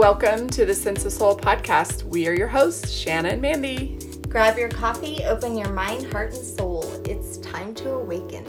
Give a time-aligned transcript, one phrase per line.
[0.00, 2.04] Welcome to the Sense of Soul podcast.
[2.04, 3.98] We are your hosts, Shanna and Mandy.
[4.30, 6.90] Grab your coffee, open your mind, heart, and soul.
[7.04, 8.46] It's time to awaken.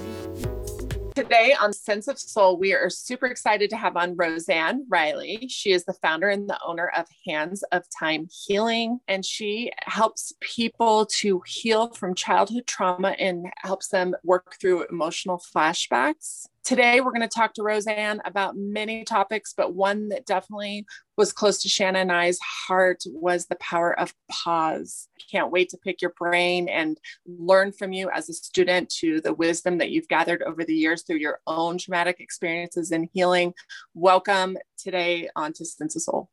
[1.14, 5.50] Today on Sense of Soul, we are super excited to have on Roseanne Riley.
[5.50, 10.32] She is the founder and the owner of Hands of Time Healing, and she helps
[10.40, 16.46] people to heal from childhood trauma and helps them work through emotional flashbacks.
[16.64, 20.86] Today, we're going to talk to Roseanne about many topics, but one that definitely
[21.18, 25.08] was close to Shanna and I's heart was the power of pause.
[25.32, 29.34] Can't wait to pick your brain and learn from you as a student to the
[29.34, 33.54] wisdom that you've gathered over the years through your own traumatic experiences and healing.
[33.94, 36.30] Welcome today onto Sense of Soul.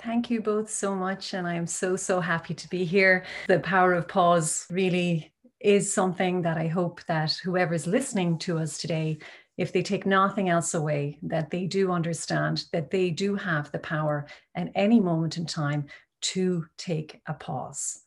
[0.00, 1.34] Thank you both so much.
[1.34, 3.24] And I'm so, so happy to be here.
[3.48, 8.78] The power of pause really is something that I hope that whoever's listening to us
[8.78, 9.18] today
[9.58, 13.80] if they take nothing else away, that they do understand that they do have the
[13.80, 15.86] power at any moment in time
[16.20, 18.04] to take a pause.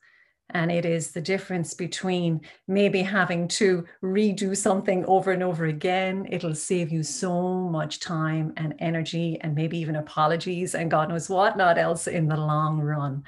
[0.51, 6.27] And it is the difference between maybe having to redo something over and over again.
[6.29, 11.29] It'll save you so much time and energy and maybe even apologies and God knows
[11.29, 13.23] what not else in the long run.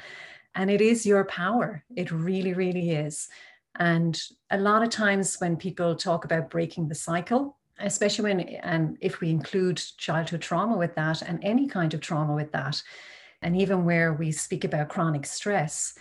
[0.55, 1.83] And it is your power.
[1.95, 3.29] It really, really is.
[3.79, 8.97] And a lot of times when people talk about breaking the cycle, especially when and
[9.01, 12.81] if we include childhood trauma with that and any kind of trauma with that
[13.41, 15.95] and even where we speak about chronic stress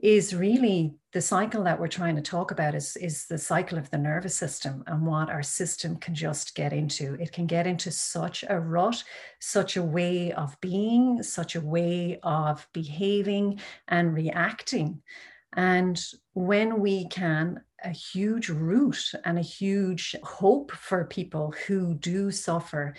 [0.00, 3.90] is really the cycle that we're trying to talk about is, is the cycle of
[3.90, 7.14] the nervous system and what our system can just get into.
[7.20, 9.02] It can get into such a rut,
[9.38, 15.02] such a way of being, such a way of behaving and reacting.
[15.54, 22.30] And when we can a huge root and a huge hope for people who do
[22.30, 22.94] suffer,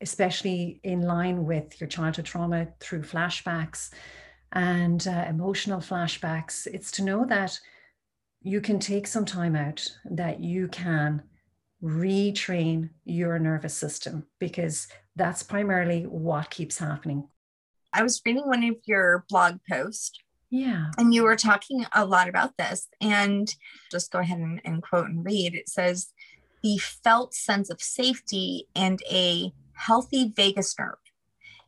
[0.00, 3.90] especially in line with your childhood trauma through flashbacks
[4.52, 6.66] and uh, emotional flashbacks.
[6.66, 7.58] It's to know that
[8.42, 11.22] you can take some time out, that you can
[11.82, 17.28] retrain your nervous system because that's primarily what keeps happening.
[17.92, 20.18] I was reading one of your blog posts
[20.50, 20.86] yeah.
[20.98, 22.88] And you were talking a lot about this.
[23.00, 23.52] And
[23.90, 26.12] just go ahead and, and quote and read it says,
[26.62, 30.96] the felt sense of safety and a healthy vagus nerve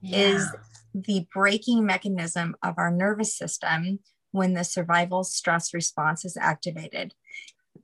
[0.03, 0.19] yeah.
[0.19, 0.49] is
[0.95, 7.15] the braking mechanism of our nervous system when the survival stress response is activated.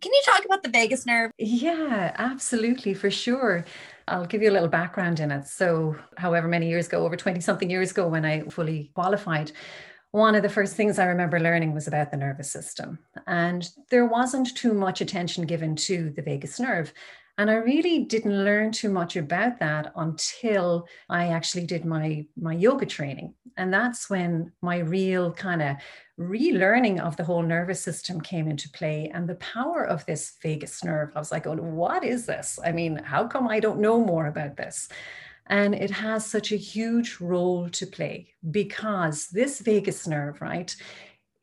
[0.01, 1.33] Can you talk about the vagus nerve?
[1.39, 3.65] Yeah, absolutely, for sure.
[4.07, 5.47] I'll give you a little background in it.
[5.47, 9.53] So, however many years ago, over 20 something years ago, when I fully qualified,
[10.11, 12.99] one of the first things I remember learning was about the nervous system.
[13.27, 16.93] And there wasn't too much attention given to the vagus nerve.
[17.39, 22.53] And I really didn't learn too much about that until I actually did my, my
[22.53, 23.35] yoga training.
[23.57, 25.77] And that's when my real kind of
[26.19, 30.83] relearning of the whole nervous system came into play and the power of this vagus
[30.83, 31.13] nerve.
[31.15, 32.59] I was like, oh, what is this?
[32.65, 34.89] I mean, how come I don't know more about this?
[35.47, 40.75] And it has such a huge role to play because this vagus nerve, right?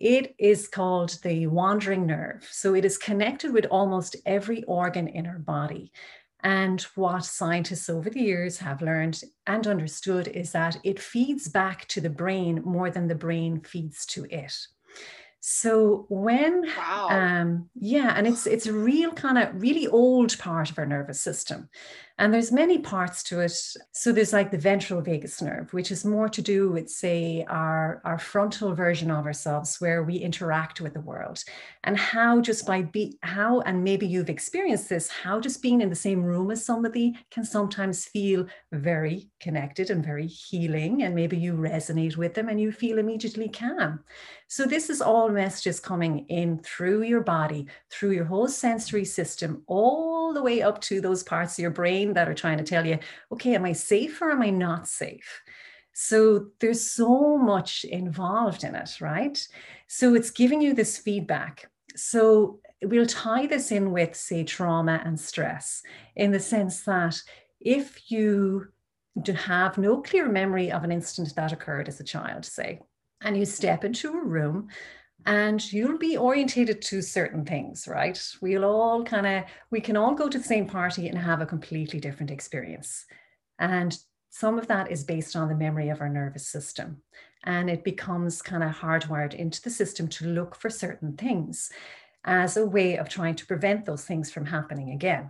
[0.05, 2.47] It is called the wandering nerve.
[2.51, 5.91] So it is connected with almost every organ in our body.
[6.43, 11.87] And what scientists over the years have learned and understood is that it feeds back
[11.87, 14.55] to the brain more than the brain feeds to it.
[15.39, 17.07] So when wow.
[17.09, 21.19] um yeah, and it's it's a real kind of really old part of our nervous
[21.19, 21.69] system.
[22.17, 23.51] And there's many parts to it.
[23.91, 28.01] So there's like the ventral vagus nerve, which is more to do with, say, our,
[28.05, 31.43] our frontal version of ourselves, where we interact with the world.
[31.83, 35.89] And how just by be how, and maybe you've experienced this, how just being in
[35.89, 41.03] the same room as somebody can sometimes feel very connected and very healing.
[41.03, 43.99] And maybe you resonate with them and you feel immediately calm.
[44.47, 49.63] So this is all messages coming in through your body, through your whole sensory system,
[49.67, 52.63] all the way up to those parts of your brain brain that are trying to
[52.63, 52.99] tell you,
[53.31, 55.41] okay, am I safe or am I not safe?
[55.93, 59.47] So there's so much involved in it, right?
[59.87, 61.69] So it's giving you this feedback.
[61.95, 65.81] So we'll tie this in with, say, trauma and stress
[66.15, 67.21] in the sense that
[67.61, 68.67] if you
[69.21, 72.81] do have no clear memory of an incident that occurred as a child, say,
[73.21, 74.67] and you step into a room
[75.25, 78.21] and you'll be orientated to certain things right?
[78.41, 81.45] We'll all kind of we can all go to the same party and have a
[81.45, 83.05] completely different experience.
[83.59, 83.97] And
[84.29, 87.01] some of that is based on the memory of our nervous system.
[87.45, 91.71] And it becomes kind of hardwired into the system to look for certain things
[92.25, 95.29] as a way of trying to prevent those things from happening again.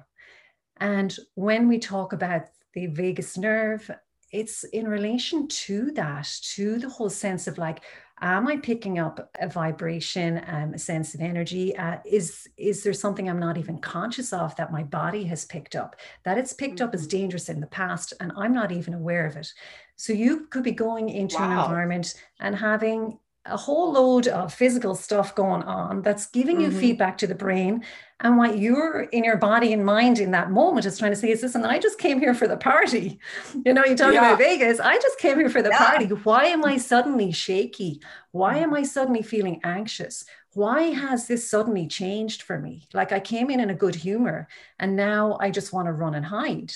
[0.77, 2.43] And when we talk about
[2.73, 3.91] the vagus nerve
[4.35, 7.81] it's in relation to that, to the whole sense of like,
[8.21, 11.75] am I picking up a vibration, um, a sense of energy?
[11.75, 15.75] Uh, is is there something I'm not even conscious of that my body has picked
[15.75, 16.87] up that it's picked mm-hmm.
[16.87, 19.51] up as dangerous in the past, and I'm not even aware of it?
[19.95, 21.45] So you could be going into wow.
[21.45, 26.69] an environment and having a whole load of physical stuff going on that's giving you
[26.69, 26.79] mm-hmm.
[26.79, 27.83] feedback to the brain.
[28.21, 31.29] And what you're in your body and mind in that moment is trying to say
[31.29, 33.19] is, listen, I just came here for the party.
[33.65, 34.25] You know, you talk yeah.
[34.25, 34.79] about Vegas.
[34.79, 35.77] I just came here for the yeah.
[35.77, 36.05] party.
[36.05, 38.01] Why am I suddenly shaky?
[38.31, 40.25] Why am I suddenly feeling anxious?
[40.53, 42.87] Why has this suddenly changed for me?
[42.93, 44.47] Like I came in in a good humor
[44.79, 46.71] and now I just want to run and hide.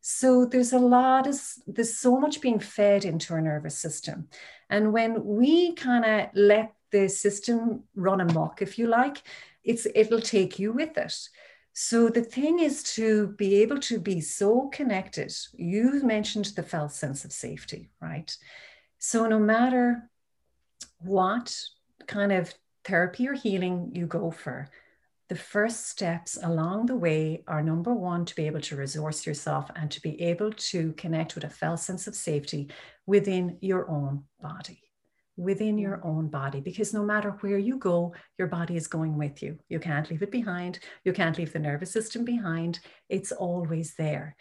[0.00, 4.28] So there's a lot of, there's so much being fed into our nervous system.
[4.70, 9.22] And when we kind of let the system run amok, if you like,
[9.64, 11.14] it's it'll take you with it.
[11.72, 15.32] So the thing is to be able to be so connected.
[15.54, 18.34] You mentioned the felt sense of safety, right?
[18.98, 20.10] So no matter
[20.98, 21.56] what
[22.06, 24.68] kind of therapy or healing you go for,
[25.30, 29.70] the first steps along the way are number one, to be able to resource yourself
[29.76, 32.68] and to be able to connect with a felt sense of safety
[33.06, 34.82] within your own body.
[35.36, 36.06] Within your mm.
[36.06, 39.56] own body, because no matter where you go, your body is going with you.
[39.68, 40.80] You can't leave it behind.
[41.04, 42.80] You can't leave the nervous system behind.
[43.08, 44.36] It's always there.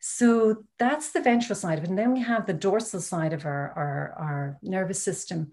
[0.00, 1.90] So that's the ventral side of it.
[1.90, 5.50] And then we have the dorsal side of our, our, our, nervous system.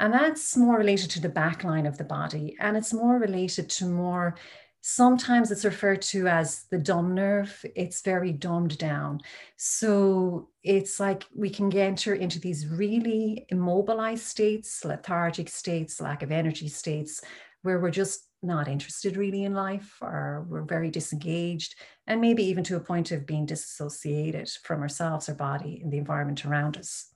[0.00, 2.56] And that's more related to the back line of the body.
[2.60, 4.36] And it's more related to more,
[4.80, 7.62] sometimes it's referred to as the dumb nerve.
[7.76, 9.20] It's very dumbed down.
[9.56, 16.32] So it's like we can enter into these really immobilized states, lethargic states, lack of
[16.32, 17.20] energy states,
[17.62, 21.74] where we're just not interested really in life or we're very disengaged
[22.06, 25.98] and maybe even to a point of being disassociated from ourselves our body and the
[25.98, 27.12] environment around us.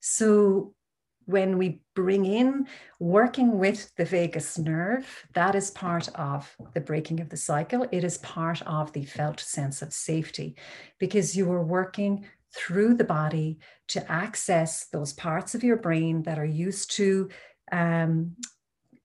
[0.00, 0.74] So
[1.26, 2.66] when we bring in
[2.98, 7.86] working with the vagus nerve that is part of the breaking of the cycle.
[7.92, 10.56] It is part of the felt sense of safety
[10.98, 13.58] because you are working through the body
[13.88, 17.28] to access those parts of your brain that are used to
[17.70, 18.36] um,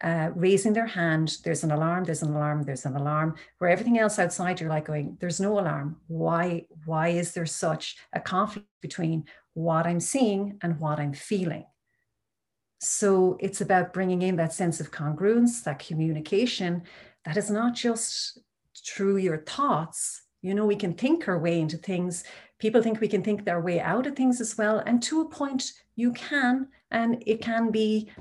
[0.01, 3.97] uh, raising their hand, there's an alarm, there's an alarm, there's an alarm, where everything
[3.97, 5.97] else outside you're like going, there's no alarm.
[6.07, 11.65] Why, why is there such a conflict between what I'm seeing and what I'm feeling?
[12.79, 16.83] So it's about bringing in that sense of congruence, that communication
[17.25, 18.39] that is not just
[18.85, 20.21] through your thoughts.
[20.43, 22.23] You know, we can think our way into things.
[22.59, 24.83] People think we can think their way out of things as well.
[24.85, 28.11] And to a point, you can, and it can be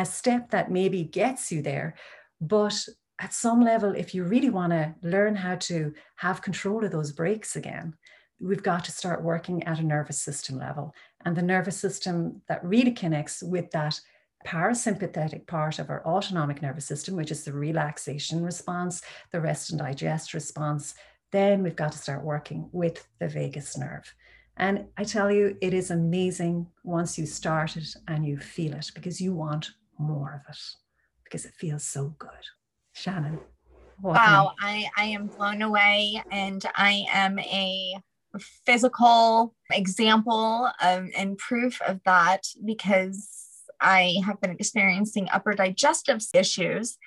[0.00, 1.94] a step that maybe gets you there.
[2.40, 2.74] But
[3.20, 7.12] at some level, if you really want to learn how to have control of those
[7.12, 7.94] brakes again,
[8.40, 10.94] we've got to start working at a nervous system level.
[11.24, 14.00] And the nervous system that really connects with that
[14.46, 19.78] parasympathetic part of our autonomic nervous system, which is the relaxation response, the rest and
[19.78, 20.94] digest response,
[21.30, 24.12] then we've got to start working with the vagus nerve.
[24.56, 28.90] And I tell you, it is amazing once you start it and you feel it
[28.94, 29.70] because you want
[30.02, 30.60] more of it
[31.24, 32.30] because it feels so good.
[32.92, 33.38] Shannon.
[34.00, 37.94] Wow, I, I am blown away and I am a
[38.66, 43.28] physical example of, and proof of that because
[43.80, 46.98] I have been experiencing upper digestive issues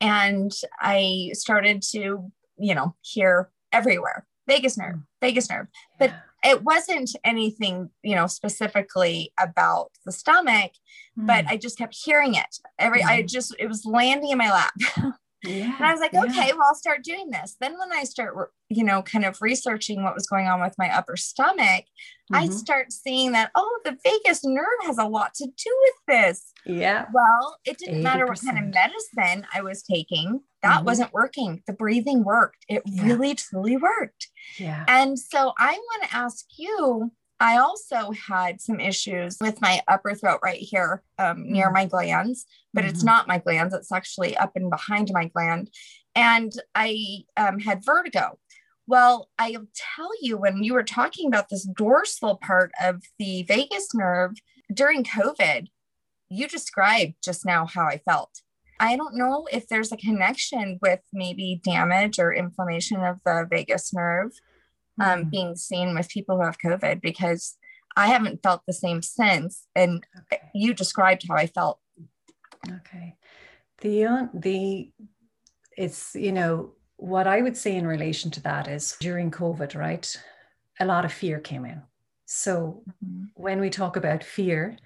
[0.00, 5.02] and I started to, you know, hear everywhere vagus nerve, mm.
[5.20, 5.66] vagus nerve.
[5.98, 6.12] But
[6.44, 10.72] it wasn't anything, you know, specifically about the stomach,
[11.18, 11.26] mm.
[11.26, 12.58] but I just kept hearing it.
[12.78, 13.06] Every, mm.
[13.06, 14.72] I just, it was landing in my lap.
[15.42, 16.24] Yeah, and I was like, yeah.
[16.24, 17.56] okay, well, I'll start doing this.
[17.60, 20.94] Then when I start, you know, kind of researching what was going on with my
[20.94, 22.34] upper stomach, mm-hmm.
[22.34, 26.52] I start seeing that, oh, the vagus nerve has a lot to do with this.
[26.66, 27.06] Yeah.
[27.12, 28.02] Well, it didn't 80%.
[28.02, 30.84] matter what kind of medicine I was taking, that mm-hmm.
[30.84, 31.62] wasn't working.
[31.66, 32.66] The breathing worked.
[32.68, 33.04] It yeah.
[33.04, 34.28] really, truly worked.
[34.58, 34.84] Yeah.
[34.88, 40.14] And so I want to ask you, I also had some issues with my upper
[40.14, 41.74] throat right here um, near mm-hmm.
[41.74, 42.44] my glands,
[42.74, 42.90] but mm-hmm.
[42.90, 43.72] it's not my glands.
[43.72, 45.70] It's actually up and behind my gland.
[46.14, 48.38] And I um, had vertigo.
[48.86, 53.94] Well, I'll tell you, when you were talking about this dorsal part of the vagus
[53.94, 54.32] nerve
[54.72, 55.68] during COVID,
[56.28, 58.42] you described just now how I felt.
[58.80, 63.94] I don't know if there's a connection with maybe damage or inflammation of the vagus
[63.94, 64.32] nerve
[65.00, 65.30] um, mm.
[65.30, 67.56] being seen with people who have COVID because
[67.96, 69.66] I haven't felt the same since.
[69.74, 70.42] And okay.
[70.54, 71.78] you described how I felt.
[72.68, 73.16] Okay.
[73.80, 74.92] The, uh, the,
[75.76, 80.16] it's, you know, what I would say in relation to that is during COVID, right?
[80.78, 81.82] A lot of fear came in.
[82.26, 83.24] So mm-hmm.
[83.34, 84.76] when we talk about fear,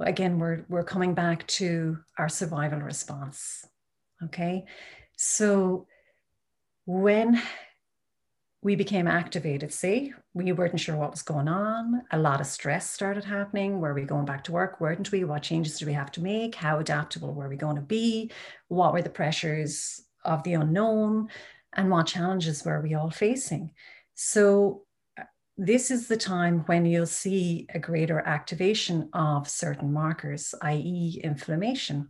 [0.00, 3.66] again, we're, we're coming back to our survival response.
[4.22, 4.64] Okay.
[5.16, 5.86] So
[6.86, 7.40] when
[8.64, 12.90] we became activated, See, we weren't sure what was going on, a lot of stress
[12.90, 13.78] started happening.
[13.78, 14.80] Were we going back to work?
[14.80, 15.22] Weren't we?
[15.22, 16.54] What changes do we have to make?
[16.54, 18.30] How adaptable were we going to be?
[18.68, 21.28] What were the pressures of the unknown?
[21.74, 23.72] And what challenges were we all facing?
[24.14, 24.84] So
[25.58, 32.08] this is the time when you'll see a greater activation of certain markers, i.e., inflammation.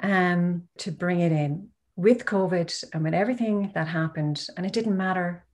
[0.00, 4.96] Um, to bring it in with COVID and with everything that happened, and it didn't
[4.96, 5.44] matter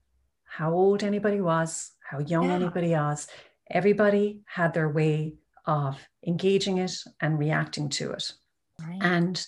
[0.43, 2.53] how old anybody was, how young yeah.
[2.53, 3.27] anybody was,
[3.71, 5.33] everybody had their way
[5.65, 8.31] of engaging it and reacting to it.
[8.79, 8.99] Right.
[9.01, 9.43] And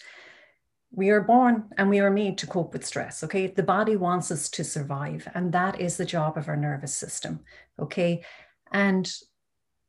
[0.92, 4.32] we are born and we are made to cope with stress okay the body wants
[4.32, 7.42] us to survive and that is the job of our nervous system
[7.77, 8.24] okay
[8.72, 9.12] and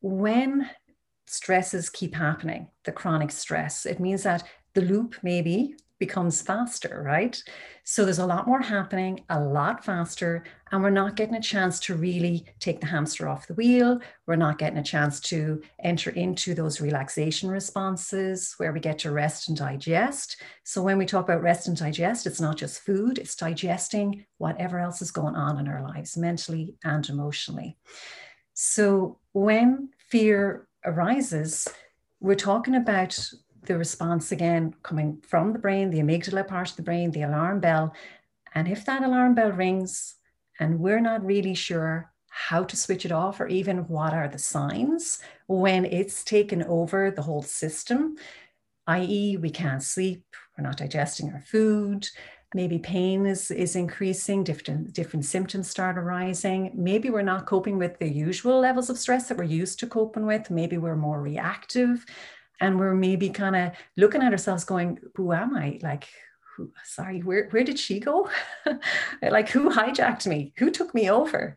[0.01, 0.69] when
[1.29, 4.43] stresses keep happening the chronic stress it means that
[4.75, 7.43] the loop maybe becomes faster, right?
[7.85, 11.81] So there's a lot more happening, a lot faster, and we're not getting a chance
[11.81, 14.01] to really take the hamster off the wheel.
[14.27, 19.11] We're not getting a chance to enter into those relaxation responses where we get to
[19.11, 20.41] rest and digest.
[20.65, 24.79] So when we talk about rest and digest, it's not just food, it's digesting whatever
[24.79, 27.77] else is going on in our lives, mentally and emotionally.
[28.55, 31.69] So when fear arises,
[32.21, 33.19] we're talking about
[33.69, 37.61] the response again coming from the brain, the amygdala part of the brain, the alarm
[37.61, 37.95] bell.
[38.55, 40.17] And if that alarm bell rings
[40.59, 44.39] and we're not really sure how to switch it off or even what are the
[44.39, 48.17] signs when it's taken over the whole system,
[48.87, 50.25] i.e., we can't sleep,
[50.57, 52.09] we're not digesting our food,
[52.55, 56.71] maybe pain is, is increasing, different, different symptoms start arising.
[56.75, 60.25] Maybe we're not coping with the usual levels of stress that we're used to coping
[60.25, 60.51] with.
[60.51, 62.07] Maybe we're more reactive
[62.61, 65.79] and we're maybe kind of looking at ourselves going who am i?
[65.83, 66.09] Like
[66.57, 68.29] who, sorry where, where did she go?
[69.23, 70.53] Like who hijacked me?
[70.59, 71.55] Who took me over?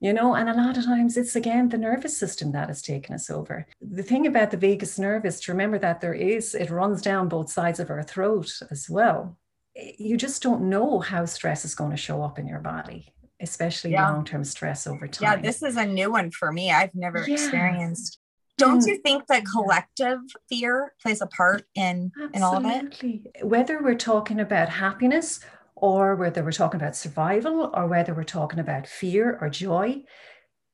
[0.00, 3.14] You know and a lot of times it's again the nervous system that has taken
[3.14, 3.66] us over.
[3.80, 7.28] The thing about the vagus nerve is to remember that there is it runs down
[7.28, 9.38] both sides of our throat as well.
[9.98, 13.92] You just don't know how stress is going to show up in your body especially
[13.92, 14.06] yeah.
[14.06, 15.38] long-term stress over time.
[15.38, 16.70] yeah this is a new one for me.
[16.70, 17.34] I've never yeah.
[17.34, 18.18] experienced
[18.60, 18.86] don't mm.
[18.86, 22.36] you think that collective fear plays a part in Absolutely.
[22.36, 23.44] in all of it?
[23.44, 25.40] Whether we're talking about happiness
[25.74, 30.02] or whether we're talking about survival or whether we're talking about fear or joy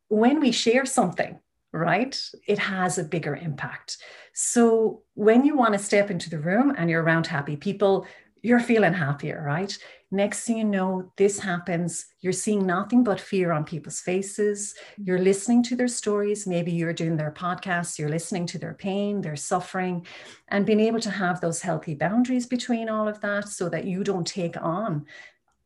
[0.09, 1.39] when we share something
[1.73, 3.99] right it has a bigger impact.
[4.33, 8.07] So when you want to step into the room and you're around happy people
[8.43, 9.77] you're feeling happier right
[10.13, 12.07] Next thing you know, this happens.
[12.21, 14.75] You're seeing nothing but fear on people's faces.
[14.93, 15.03] Mm-hmm.
[15.05, 16.47] You're listening to their stories.
[16.47, 17.99] Maybe you're doing their podcasts.
[17.99, 20.07] You're listening to their pain, their suffering,
[20.49, 24.05] and being able to have those healthy boundaries between all of that so that you
[24.05, 25.07] don't take on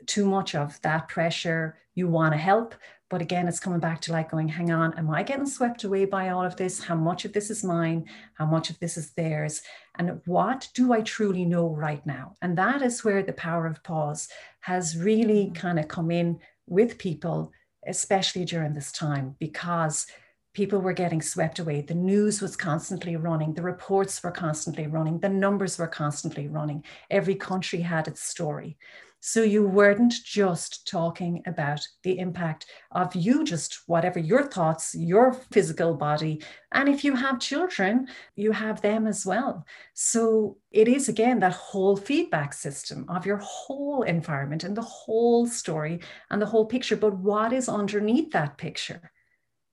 [0.07, 1.77] too much of that pressure.
[2.01, 2.75] You want to help,
[3.11, 6.07] but again, it's coming back to like going, hang on, am I getting swept away
[6.07, 6.83] by all of this?
[6.83, 8.07] How much of this is mine?
[8.33, 9.61] How much of this is theirs?
[9.99, 12.37] And what do I truly know right now?
[12.41, 14.31] And that is where the power of pause
[14.61, 15.53] has really mm-hmm.
[15.53, 17.53] kind of come in with people,
[17.87, 20.07] especially during this time, because
[20.55, 21.83] people were getting swept away.
[21.83, 26.83] The news was constantly running, the reports were constantly running, the numbers were constantly running.
[27.11, 28.79] Every country had its story.
[29.23, 35.35] So you weren't just talking about the impact of you, just whatever your thoughts, your
[35.53, 36.43] physical body.
[36.73, 39.67] And if you have children, you have them as well.
[39.93, 45.47] So it is again that whole feedback system of your whole environment and the whole
[45.47, 46.01] story
[46.31, 46.97] and the whole picture.
[46.97, 49.13] But what is underneath that picture?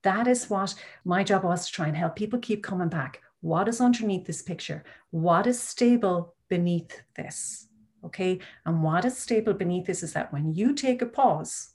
[0.03, 0.75] That is what
[1.05, 3.21] my job was to try and help people keep coming back.
[3.39, 4.83] What is underneath this picture?
[5.11, 7.66] What is stable beneath this?
[8.07, 8.39] Okay.
[8.65, 11.73] And what is stable beneath this is that when you take a pause,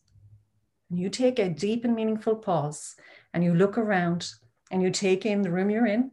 [0.90, 2.96] and you take a deep and meaningful pause,
[3.32, 4.32] and you look around
[4.70, 6.10] and you take in the room you're in,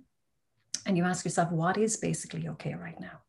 [0.86, 3.22] and you ask yourself, what is basically okay right now?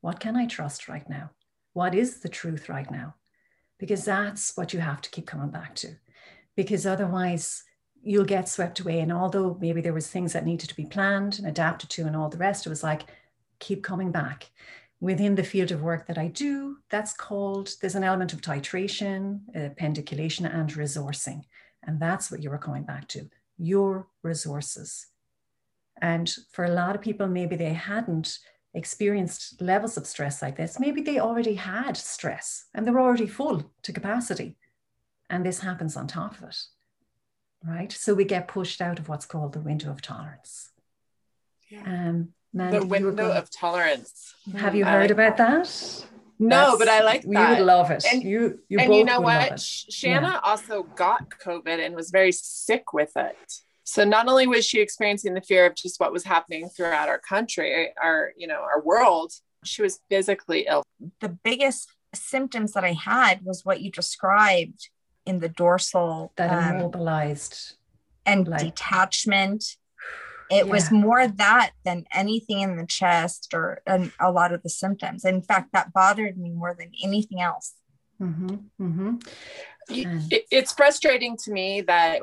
[0.00, 1.30] What can I trust right now?
[1.72, 3.14] What is the truth right now?
[3.78, 5.96] Because that's what you have to keep coming back to.
[6.54, 7.62] Because otherwise,
[8.02, 9.00] you'll get swept away.
[9.00, 12.16] And although maybe there was things that needed to be planned and adapted to and
[12.16, 13.02] all the rest, it was like,
[13.58, 14.50] keep coming back
[15.00, 19.40] within the field of work that I do, that's called, there's an element of titration,
[19.54, 21.42] uh, pendulation, and resourcing.
[21.82, 25.06] And that's what you were coming back to your resources.
[26.00, 28.38] And for a lot of people, maybe they hadn't
[28.74, 30.78] experienced levels of stress like this.
[30.78, 34.56] Maybe they already had stress and they're already full to capacity.
[35.30, 36.56] And this happens on top of it.
[37.64, 37.90] right?
[37.90, 40.70] So we get pushed out of what's called the window of tolerance.
[41.70, 41.82] Yeah.
[41.84, 44.34] Um, the window of tolerance.
[44.56, 45.64] Have you heard like about that?
[45.64, 46.06] that?
[46.38, 47.28] No, That's, but I like that.
[47.28, 48.04] You would love it.
[48.10, 49.58] And you, you and you know what?
[49.58, 50.40] Shanna yeah.
[50.42, 53.54] also got COVID and was very sick with it.
[53.84, 57.20] So not only was she experiencing the fear of just what was happening throughout our
[57.20, 59.32] country, our you know our world,
[59.64, 60.82] she was physically ill.
[61.20, 64.90] The biggest symptoms that I had was what you described
[65.24, 67.74] in the dorsal that um, immobilized
[68.26, 69.76] and like, detachment
[70.50, 70.72] it yeah.
[70.72, 75.24] was more that than anything in the chest or and a lot of the symptoms
[75.24, 77.74] in fact that bothered me more than anything else
[78.20, 78.56] mm-hmm.
[78.80, 79.16] Mm-hmm.
[79.88, 82.20] It, it's frustrating to me that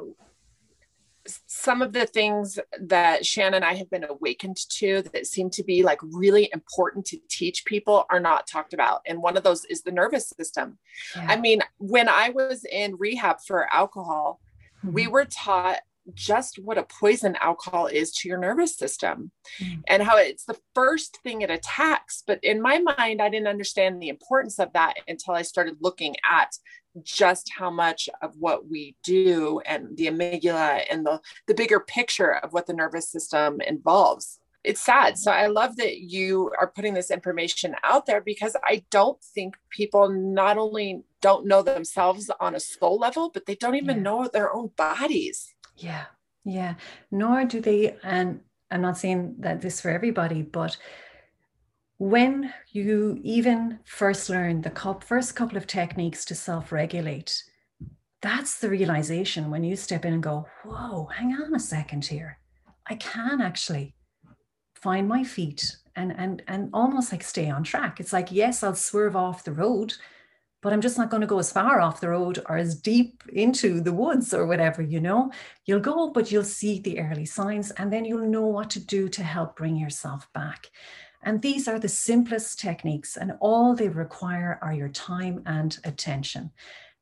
[1.47, 5.63] some of the things that Shannon and I have been awakened to that seem to
[5.63, 9.01] be like really important to teach people are not talked about.
[9.05, 10.77] And one of those is the nervous system.
[11.15, 11.27] Yeah.
[11.29, 14.41] I mean, when I was in rehab for alcohol,
[14.79, 14.93] mm-hmm.
[14.93, 15.79] we were taught
[16.13, 19.31] just what a poison alcohol is to your nervous system
[19.61, 19.81] mm.
[19.87, 22.23] and how it's the first thing it attacks.
[22.25, 26.15] But in my mind, I didn't understand the importance of that until I started looking
[26.29, 26.55] at
[27.01, 32.35] just how much of what we do and the amygdala and the, the bigger picture
[32.37, 34.39] of what the nervous system involves.
[34.63, 35.17] It's sad.
[35.17, 39.57] So I love that you are putting this information out there because I don't think
[39.69, 44.03] people not only don't know themselves on a soul level, but they don't even yeah.
[44.03, 45.52] know their own bodies.
[45.83, 46.05] Yeah.
[46.45, 46.75] Yeah.
[47.11, 48.39] Nor do they, and
[48.71, 50.77] I'm not saying that this for everybody, but
[51.97, 57.43] when you even first learn the first couple of techniques to self regulate,
[58.21, 62.39] that's the realization when you step in and go, whoa, hang on a second here.
[62.87, 63.95] I can actually
[64.75, 67.99] find my feet and and and almost like stay on track.
[67.99, 69.93] It's like, yes, I'll swerve off the road,
[70.63, 73.21] but I'm just not going to go as far off the road or as deep
[73.33, 75.31] into the woods or whatever, you know.
[75.65, 79.09] You'll go, but you'll see the early signs and then you'll know what to do
[79.09, 80.71] to help bring yourself back.
[81.21, 86.51] And these are the simplest techniques, and all they require are your time and attention.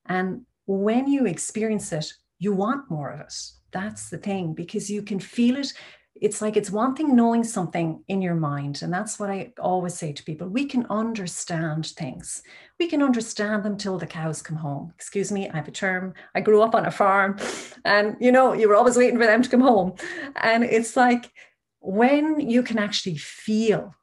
[0.05, 3.33] And when you experience it, you want more of it.
[3.71, 5.73] That's the thing, because you can feel it
[6.21, 9.95] it's like it's one thing knowing something in your mind and that's what i always
[9.95, 12.43] say to people we can understand things.
[12.79, 14.93] We can understand them till the cows come home.
[14.95, 16.13] Excuse me i have a term.
[16.35, 17.37] I grew up on a farm
[17.83, 19.95] and you know you were always waiting for them to come home.
[20.35, 21.31] And it's like
[21.79, 23.95] when you can actually feel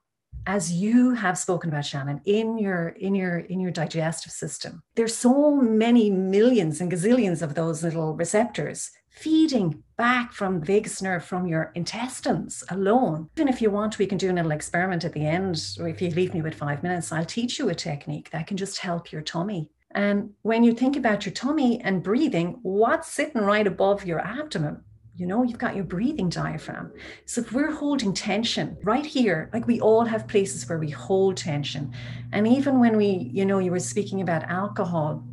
[0.46, 5.14] as you have spoken about shannon in your in your in your digestive system there's
[5.14, 11.24] so many millions and gazillions of those little receptors feeding back from the vagus nerve
[11.24, 13.28] from your intestines alone.
[13.36, 15.60] Even if you want, we can do a little experiment at the end.
[15.80, 18.56] Or if you leave me with five minutes, I'll teach you a technique that can
[18.56, 19.70] just help your tummy.
[19.90, 24.84] And when you think about your tummy and breathing, what's sitting right above your abdomen?
[25.18, 26.92] You know, you've got your breathing diaphragm.
[27.26, 31.36] So if we're holding tension right here, like we all have places where we hold
[31.36, 31.92] tension.
[32.30, 35.24] And even when we, you know, you were speaking about alcohol,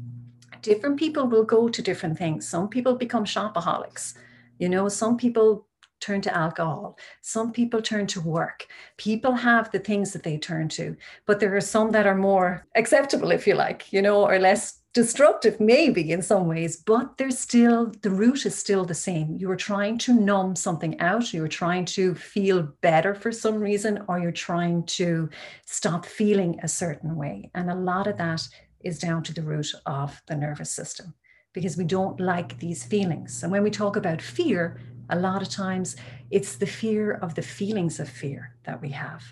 [0.63, 2.49] different people will go to different things.
[2.49, 4.15] Some people become shopaholics.
[4.57, 5.67] You know, some people
[5.99, 6.97] turn to alcohol.
[7.21, 8.65] Some people turn to work.
[8.97, 10.95] People have the things that they turn to,
[11.27, 14.79] but there are some that are more acceptable, if you like, you know, or less
[14.95, 19.35] destructive, maybe in some ways, but there's still, the root is still the same.
[19.37, 24.01] You are trying to numb something out, you're trying to feel better for some reason,
[24.07, 25.29] or you're trying to
[25.65, 27.51] stop feeling a certain way.
[27.53, 28.47] And a lot of that
[28.85, 31.13] is down to the root of the nervous system
[31.51, 33.43] because we don't like these feelings.
[33.43, 34.79] And when we talk about fear,
[35.09, 35.97] a lot of times
[36.31, 39.25] it's the fear of the feelings of fear that we have.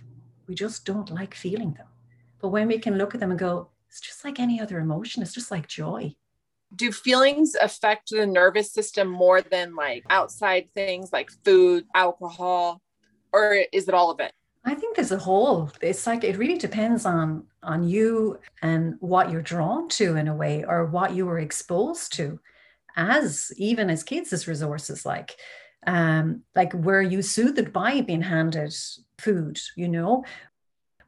[0.46, 1.88] We just don't like feeling them.
[2.42, 5.22] But when we can look at them and go, it's just like any other emotion,
[5.22, 6.16] it's just like joy.
[6.76, 12.82] Do feelings affect the nervous system more than like outside things like food, alcohol,
[13.32, 14.34] or is it all of it?
[14.66, 15.70] I think there's a whole.
[15.80, 20.36] It's like it really depends on on you and what you're drawn to in a
[20.36, 22.40] way, or what you were exposed to,
[22.96, 25.06] as even as kids as resources.
[25.06, 25.36] Like,
[25.86, 28.74] um, like were you soothed by being handed
[29.20, 29.60] food?
[29.76, 30.26] You know,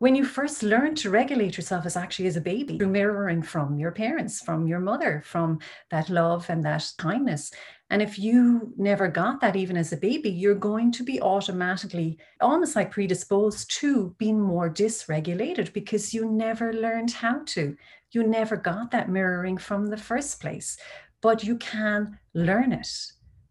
[0.06, 3.80] when you first learn to regulate yourself as actually as a baby through mirroring from
[3.80, 5.58] your parents from your mother from
[5.90, 7.52] that love and that kindness.
[7.90, 12.20] And if you never got that even as a baby you're going to be automatically
[12.40, 17.76] almost like predisposed to being more dysregulated because you never learned how to.
[18.12, 20.78] You never got that mirroring from the first place.
[21.22, 22.92] But you can learn it.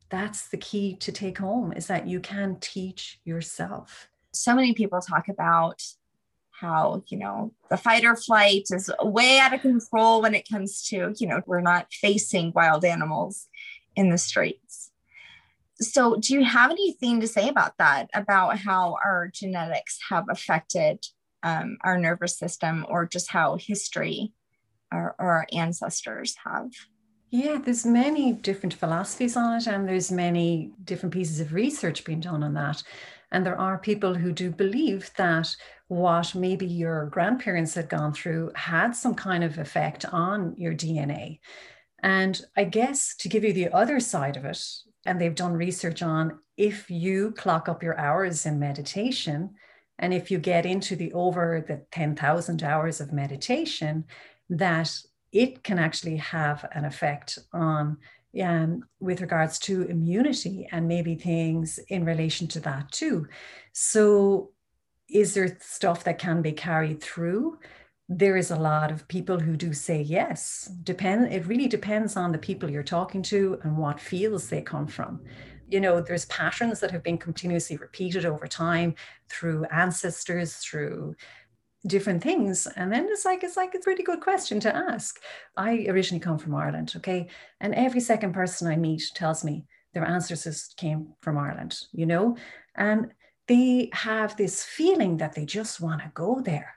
[0.08, 4.08] That's the key to take home is that you can teach yourself.
[4.32, 5.82] So many people talk about
[6.60, 10.82] how you know the fight or flight is way out of control when it comes
[10.82, 13.48] to you know we're not facing wild animals
[13.96, 14.90] in the streets
[15.80, 18.08] So, do you have anything to say about that?
[18.14, 21.04] About how our genetics have affected
[21.42, 24.32] um, our nervous system, or just how history
[24.92, 26.70] or, our ancestors have?
[27.30, 32.20] Yeah, there's many different philosophies on it, and there's many different pieces of research being
[32.20, 32.82] done on that.
[33.32, 35.56] And there are people who do believe that
[35.88, 41.40] what maybe your grandparents had gone through had some kind of effect on your DNA.
[42.02, 44.62] And I guess to give you the other side of it,
[45.06, 49.54] and they've done research on if you clock up your hours in meditation,
[49.98, 54.04] and if you get into the over the 10,000 hours of meditation,
[54.50, 54.94] that
[55.32, 57.98] it can actually have an effect on
[58.42, 63.26] um, with regards to immunity and maybe things in relation to that too.
[63.72, 64.50] So,
[65.08, 67.58] is there stuff that can be carried through?
[68.08, 70.70] There is a lot of people who do say yes.
[70.82, 71.32] Depend.
[71.32, 75.20] It really depends on the people you're talking to and what fields they come from.
[75.68, 78.94] You know, there's patterns that have been continuously repeated over time
[79.30, 81.14] through ancestors, through
[81.86, 85.20] different things and then it's like it's like a pretty good question to ask
[85.56, 87.28] i originally come from ireland okay
[87.60, 92.36] and every second person i meet tells me their ancestors came from ireland you know
[92.76, 93.12] and
[93.46, 96.74] they have this feeling that they just want to go there.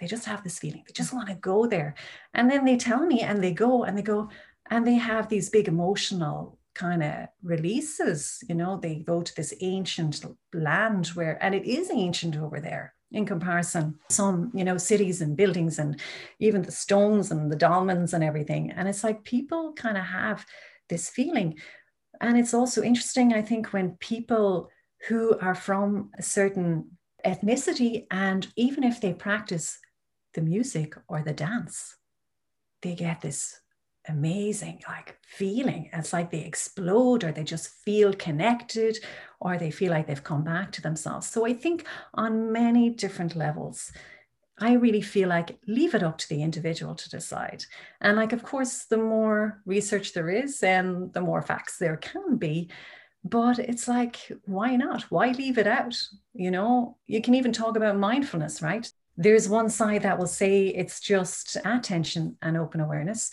[0.00, 0.82] They just have this feeling.
[0.86, 1.94] They just want to go there.
[2.34, 4.30] And then they tell me and they go and they go
[4.70, 8.78] and they have these big emotional kind of releases you know?
[8.78, 13.98] They go to this ancient land where and it is ancient over there in comparison
[14.08, 16.00] some you know cities and buildings and
[16.38, 18.70] even the stones and the dolmens and everything.
[18.70, 20.46] And it's like people kind of have
[20.88, 21.58] this feeling.
[22.20, 24.70] And it's also interesting i think when people
[25.08, 26.90] who are from a certain
[27.24, 29.78] ethnicity and even if they practice
[30.34, 31.96] the music or the dance
[32.82, 33.60] they get this
[34.08, 35.90] amazing like feeling.
[35.92, 38.98] It's like they explode or they just feel connected
[39.40, 41.28] or they feel like they've come back to themselves.
[41.28, 43.92] So i think on many different levels
[44.58, 47.64] i really feel like leave it up to the individual to decide.
[48.00, 52.36] And like of course the more research there is and the more facts there can
[52.36, 52.70] be
[53.22, 55.96] but it's like why not why leave it out
[56.32, 60.68] you know you can even talk about mindfulness right there's one side that will say
[60.68, 63.30] it's just attention and open awareness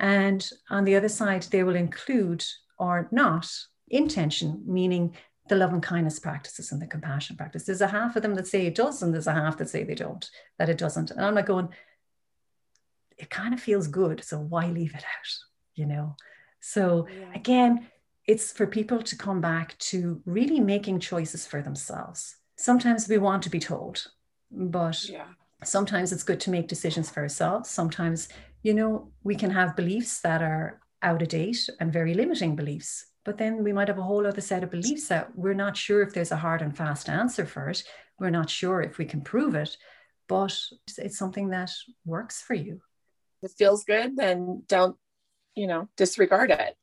[0.00, 2.42] and on the other side, they will include
[2.78, 3.52] or not
[3.88, 5.14] intention, meaning
[5.48, 7.64] the love and kindness practices and the compassion practice.
[7.64, 9.84] There's a half of them that say it does, and there's a half that say
[9.84, 11.10] they don't, that it doesn't.
[11.10, 11.68] And I'm like going,
[13.18, 14.24] it kind of feels good.
[14.24, 15.34] So why leave it out?
[15.74, 16.16] You know?
[16.60, 17.32] So yeah.
[17.34, 17.86] again,
[18.30, 22.36] it's for people to come back to really making choices for themselves.
[22.56, 24.06] Sometimes we want to be told,
[24.50, 25.30] but yeah.
[25.64, 27.68] sometimes it's good to make decisions for ourselves.
[27.70, 28.28] Sometimes
[28.62, 33.06] you know, we can have beliefs that are out of date and very limiting beliefs.
[33.24, 36.02] But then we might have a whole other set of beliefs that we're not sure
[36.02, 37.82] if there's a hard and fast answer for it.
[38.18, 39.76] We're not sure if we can prove it,
[40.28, 40.56] but
[40.98, 41.70] it's something that
[42.04, 42.80] works for you.
[43.42, 44.96] If it feels good, then don't,
[45.54, 46.76] you know, disregard it.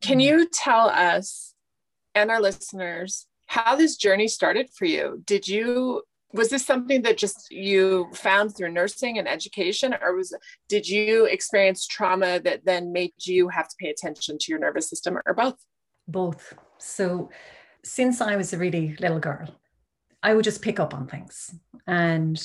[0.00, 1.54] Can you tell us
[2.14, 5.22] and our listeners how this journey started for you?
[5.26, 10.32] Did you was this something that just you found through nursing and education or was
[10.68, 14.88] did you experience trauma that then made you have to pay attention to your nervous
[14.88, 15.56] system or both?
[16.06, 16.54] Both.
[16.78, 17.30] So
[17.82, 19.48] since i was a really little girl
[20.22, 21.54] i would just pick up on things.
[21.86, 22.40] And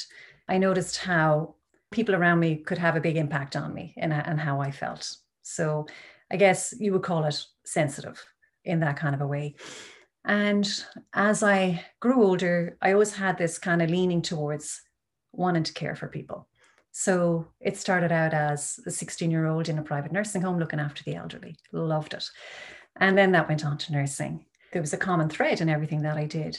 [0.49, 1.55] i noticed how
[1.91, 5.15] people around me could have a big impact on me and, and how i felt.
[5.43, 5.85] So
[6.31, 8.23] i guess you would call it sensitive
[8.63, 9.55] in that kind of a way
[10.25, 10.67] and
[11.13, 14.81] as I grew older, I always had this kind of leaning towards
[15.31, 16.47] wanting to care for people.
[16.91, 20.79] So it started out as a 16 year old in a private nursing home looking
[20.79, 22.25] after the elderly, loved it.
[22.99, 24.45] And then that went on to nursing.
[24.73, 26.57] There was a common thread in everything that I did.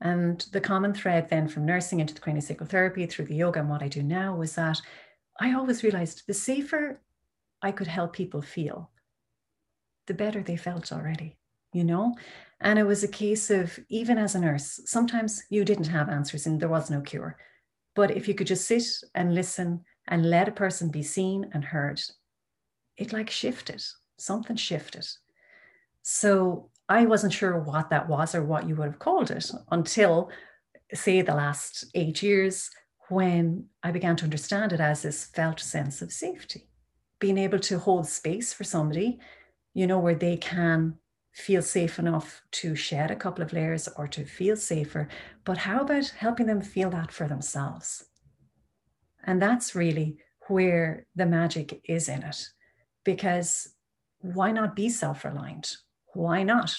[0.00, 3.68] And the common thread then from nursing into the craniosacral therapy through the yoga and
[3.68, 4.80] what I do now was that
[5.40, 7.00] I always realized the safer
[7.62, 8.90] I could help people feel,
[10.08, 11.38] the better they felt already,
[11.72, 12.16] you know?
[12.60, 16.46] And it was a case of, even as a nurse, sometimes you didn't have answers
[16.46, 17.36] and there was no cure.
[17.94, 21.64] But if you could just sit and listen and let a person be seen and
[21.64, 22.00] heard,
[22.96, 23.82] it like shifted,
[24.16, 25.06] something shifted.
[26.02, 30.30] So I wasn't sure what that was or what you would have called it until,
[30.92, 32.70] say, the last eight years
[33.08, 36.68] when I began to understand it as this felt sense of safety,
[37.20, 39.18] being able to hold space for somebody,
[39.74, 40.98] you know, where they can
[41.32, 45.08] feel safe enough to shed a couple of layers or to feel safer.
[45.44, 48.04] But how about helping them feel that for themselves?
[49.24, 52.48] And that's really where the magic is in it.
[53.04, 53.74] Because
[54.20, 55.76] why not be self reliant?
[56.14, 56.76] Why not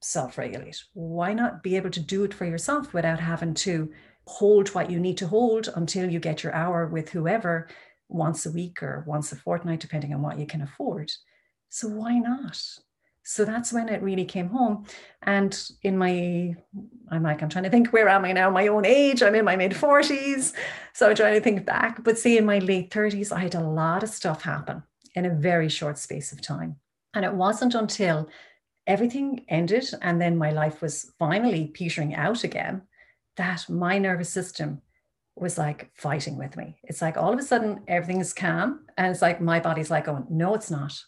[0.00, 0.82] self regulate?
[0.94, 3.90] Why not be able to do it for yourself without having to
[4.26, 7.68] hold what you need to hold until you get your hour with whoever
[8.08, 11.10] once a week or once a fortnight, depending on what you can afford?
[11.68, 12.60] So why not?
[13.24, 14.86] So that's when it really came home.
[15.22, 16.54] And in my,
[17.10, 18.48] I'm like, I'm trying to think, where am I now?
[18.48, 20.54] My own age, I'm in my mid 40s.
[20.94, 22.02] So I'm trying to think back.
[22.02, 24.82] But see, in my late 30s, I had a lot of stuff happen
[25.14, 26.76] in a very short space of time.
[27.12, 28.28] And it wasn't until
[28.88, 32.80] everything ended and then my life was finally petering out again
[33.36, 34.80] that my nervous system
[35.36, 36.80] was like fighting with me.
[36.82, 40.06] It's like all of a sudden everything is calm and it's like my body's like
[40.06, 40.98] going, no, it's not.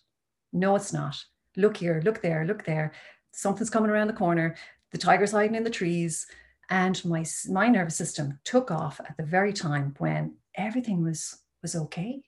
[0.52, 1.16] No, it's not.
[1.56, 2.92] Look here, look there, look there.
[3.32, 4.56] Something's coming around the corner.
[4.92, 6.26] The tiger's hiding in the trees.
[6.68, 11.74] And my, my nervous system took off at the very time when everything was, was
[11.74, 12.22] okay.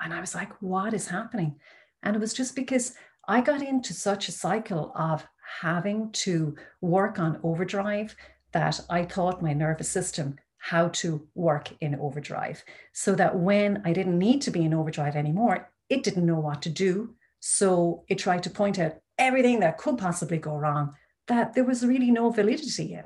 [0.00, 1.56] And I was like, what is happening?
[2.02, 2.94] And it was just because
[3.26, 5.26] I got into such a cycle of
[5.60, 8.14] having to work on overdrive
[8.52, 13.92] that I taught my nervous system how to work in overdrive so that when I
[13.92, 17.14] didn't need to be in overdrive anymore, it didn't know what to do.
[17.40, 20.94] So it tried to point out everything that could possibly go wrong
[21.26, 23.04] that there was really no validity in.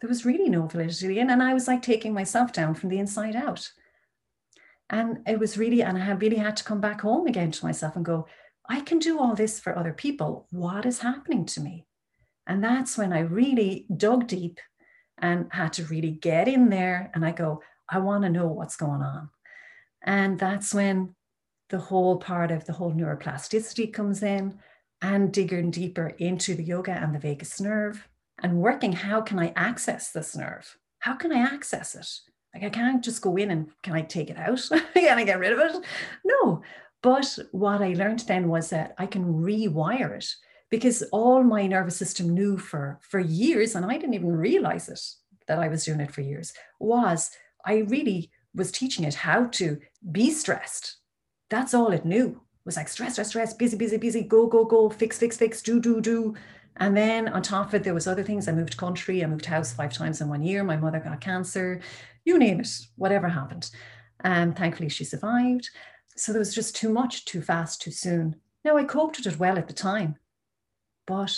[0.00, 1.30] There was really no validity in.
[1.30, 3.70] And I was like taking myself down from the inside out.
[4.90, 7.96] And it was really, and I really had to come back home again to myself
[7.96, 8.26] and go,
[8.68, 10.46] I can do all this for other people.
[10.50, 11.86] What is happening to me?
[12.46, 14.60] And that's when I really dug deep
[15.18, 17.10] and had to really get in there.
[17.14, 19.30] And I go, I want to know what's going on.
[20.02, 21.14] And that's when
[21.70, 24.58] the whole part of the whole neuroplasticity comes in
[25.02, 28.08] and digging deeper into the yoga and the vagus nerve
[28.42, 30.76] and working how can I access this nerve?
[30.98, 32.08] How can I access it?
[32.54, 34.60] Like I can't just go in and can I take it out?
[34.94, 35.84] can I get rid of it?
[36.24, 36.62] No.
[37.02, 40.26] But what I learned then was that I can rewire it
[40.70, 45.00] because all my nervous system knew for, for years, and I didn't even realize it
[45.46, 47.30] that I was doing it for years, was
[47.64, 49.78] I really was teaching it how to
[50.10, 50.96] be stressed.
[51.50, 54.88] That's all it knew was like stress, stress, stress, busy, busy, busy, go, go, go,
[54.88, 56.34] fix, fix, fix, do, do, do.
[56.78, 58.48] And then on top of it, there was other things.
[58.48, 60.64] I moved country, I moved house five times in one year.
[60.64, 61.82] My mother got cancer
[62.24, 63.70] you name it, whatever happened.
[64.20, 65.68] And thankfully, she survived.
[66.16, 68.36] So there was just too much, too fast, too soon.
[68.64, 70.16] Now, I coped with it well at the time,
[71.06, 71.36] but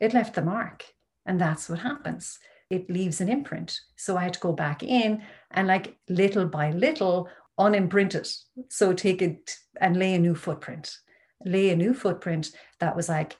[0.00, 0.84] it left the mark.
[1.26, 2.38] And that's what happens.
[2.70, 3.78] It leaves an imprint.
[3.96, 7.28] So I had to go back in and, like, little by little,
[7.60, 8.34] unimprint it.
[8.68, 10.96] So take it and lay a new footprint,
[11.44, 13.36] lay a new footprint that was like,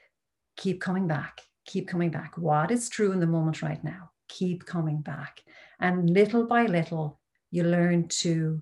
[0.57, 2.37] keep coming back, keep coming back.
[2.37, 4.11] What is true in the moment right now?
[4.29, 5.41] Keep coming back.
[5.81, 7.19] And little by little,
[7.51, 8.61] you learn to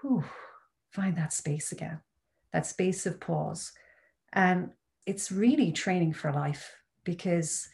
[0.00, 0.24] whew,
[0.90, 2.00] find that space again,
[2.52, 3.72] that space of pause.
[4.32, 4.70] And
[5.04, 7.68] it's really training for life because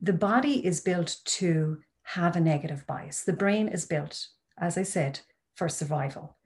[0.00, 3.24] the body is built to have a negative bias.
[3.24, 5.20] The brain is built, as I said,
[5.58, 6.36] for survival.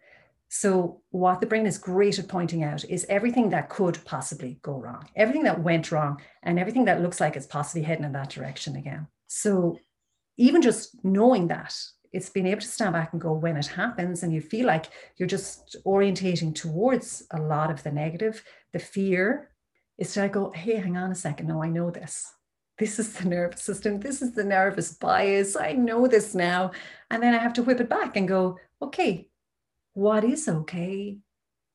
[0.49, 4.79] So, what the brain is great at pointing out is everything that could possibly go
[4.79, 8.31] wrong, everything that went wrong, and everything that looks like it's possibly heading in that
[8.31, 9.07] direction again.
[9.29, 9.79] So,
[10.37, 11.75] even just knowing that
[12.13, 14.87] it's being able to stand back and go when it happens and you feel like
[15.17, 19.51] you're just orientating towards a lot of the negative the fear
[19.97, 22.31] is to go hey hang on a second no i know this
[22.79, 26.71] this is the nervous system this is the nervous bias i know this now
[27.11, 29.29] and then i have to whip it back and go okay
[29.95, 31.19] what is okay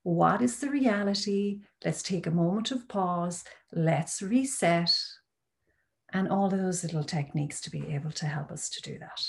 [0.04, 4.92] what is the reality let's take a moment of pause let's reset
[6.14, 9.22] and all those little techniques to be able to help us to do that.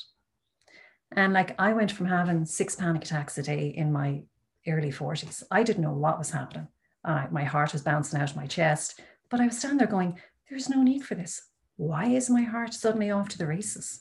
[1.12, 4.22] And like I went from having six panic attacks a day in my
[4.66, 5.42] early 40s.
[5.50, 6.68] I didn't know what was happening.
[7.04, 9.00] Uh, my heart was bouncing out of my chest,
[9.30, 11.42] but I was standing there going, there's no need for this.
[11.78, 14.00] Why is my heart suddenly off to the races?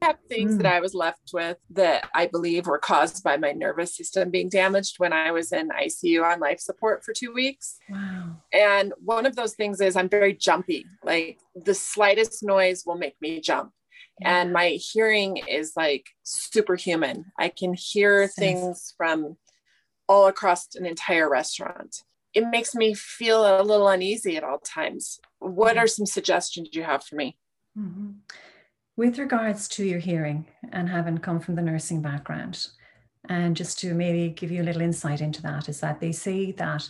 [0.00, 0.62] I have things mm.
[0.62, 4.48] that I was left with that I believe were caused by my nervous system being
[4.48, 7.78] damaged when I was in ICU on life support for two weeks.
[7.90, 8.36] Wow.
[8.52, 10.86] And one of those things is I'm very jumpy.
[11.04, 13.72] Like the slightest noise will make me jump.
[14.20, 14.40] Yeah.
[14.40, 17.26] And my hearing is like superhuman.
[17.38, 19.36] I can hear things from
[20.08, 22.02] all across an entire restaurant.
[22.36, 25.18] It makes me feel a little uneasy at all times.
[25.38, 27.38] What are some suggestions you have for me?
[27.78, 28.10] Mm-hmm.
[28.94, 32.66] With regards to your hearing and having come from the nursing background,
[33.30, 36.52] and just to maybe give you a little insight into that, is that they say
[36.52, 36.86] that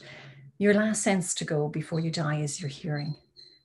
[0.59, 3.15] your last sense to go before you die is your hearing.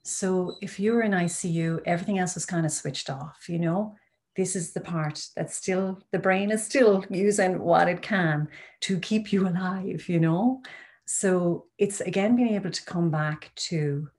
[0.03, 3.95] So if you're in ICU, everything else is kind of switched off, you know?
[4.35, 8.49] This is the part that still, the brain is still using what it can
[8.81, 10.61] to keep you alive, you know?
[11.05, 14.09] So it's again being able to come back to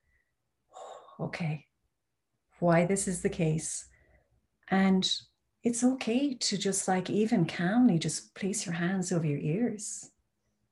[1.20, 1.66] okay,
[2.58, 3.86] why this is the case.
[4.70, 5.10] And
[5.62, 10.10] it's okay to just like even calmly just place your hands over your ears.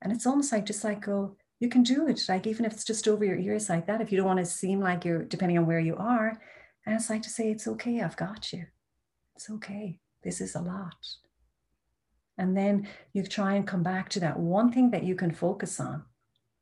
[0.02, 2.22] And it's almost like just like go, you can do it.
[2.28, 4.46] Like even if it's just over your ears like that, if you don't want to
[4.46, 6.40] seem like you're depending on where you are.
[6.86, 8.64] And it's like to say, it's okay, I've got you.
[9.36, 9.98] It's okay.
[10.22, 10.96] This is a lot.
[12.40, 15.78] And then you try and come back to that one thing that you can focus
[15.78, 16.04] on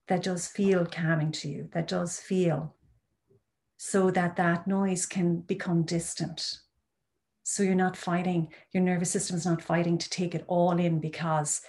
[0.08, 2.74] that does feel calming to you, that does feel
[3.76, 6.58] so that that noise can become distant.
[7.44, 10.98] So you're not fighting, your nervous system is not fighting to take it all in
[10.98, 11.60] because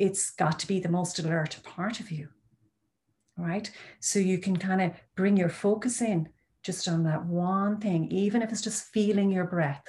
[0.00, 2.30] it's got to be the most alert part of you.
[3.36, 3.70] Right.
[4.00, 6.28] So you can kind of bring your focus in
[6.64, 9.84] just on that one thing, even if it's just feeling your breath.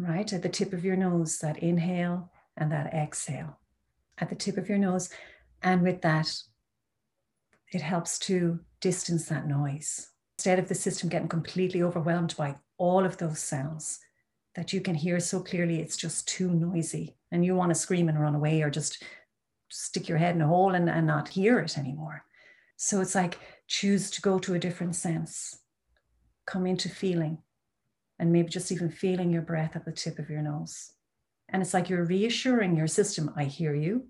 [0.00, 0.32] Right.
[0.32, 3.58] At the tip of your nose, that inhale and that exhale.
[4.16, 5.10] At the tip of your nose.
[5.62, 6.34] And with that,
[7.70, 10.08] it helps to distance that noise.
[10.38, 14.00] Instead of the system getting completely overwhelmed by all of those sounds
[14.54, 18.08] that you can hear so clearly, it's just too noisy and you want to scream
[18.08, 19.04] and run away or just
[19.68, 22.24] stick your head in a hole and, and not hear it anymore.
[22.78, 25.58] So it's like choose to go to a different sense,
[26.46, 27.42] come into feeling,
[28.20, 30.92] and maybe just even feeling your breath at the tip of your nose.
[31.48, 34.06] And it's like you're reassuring your system I hear you.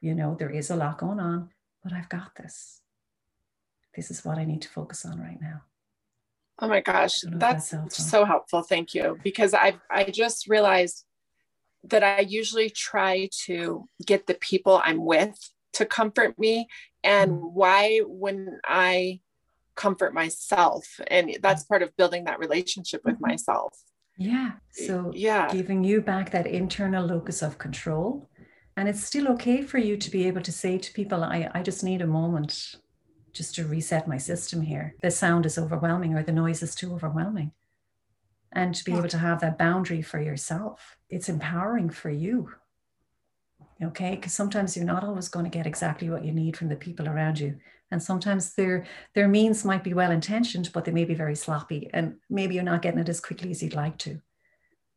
[0.00, 1.48] You know, there is a lot going on,
[1.82, 2.82] but I've got this
[3.96, 5.62] this is what I need to focus on right now.
[6.60, 8.62] Oh my gosh, that's, that's so helpful.
[8.62, 9.18] Thank you.
[9.24, 11.04] Because I I just realized
[11.84, 15.36] that I usually try to get the people I'm with
[15.74, 16.68] to comfort me
[17.02, 17.52] and mm.
[17.52, 19.20] why when I
[19.76, 23.28] comfort myself and that's part of building that relationship with mm-hmm.
[23.28, 23.76] myself.
[24.16, 24.52] Yeah.
[24.70, 28.28] So yeah, giving you back that internal locus of control.
[28.76, 31.62] And it's still okay for you to be able to say to people, I, I
[31.62, 32.76] just need a moment
[33.32, 34.94] just to reset my system here.
[35.02, 37.52] The sound is overwhelming or the noise is too overwhelming.
[38.52, 42.52] And to be able to have that boundary for yourself, it's empowering for you.
[43.82, 46.76] Okay, because sometimes you're not always going to get exactly what you need from the
[46.76, 47.56] people around you.
[47.90, 51.90] And sometimes their their means might be well intentioned, but they may be very sloppy,
[51.92, 54.20] and maybe you're not getting it as quickly as you'd like to.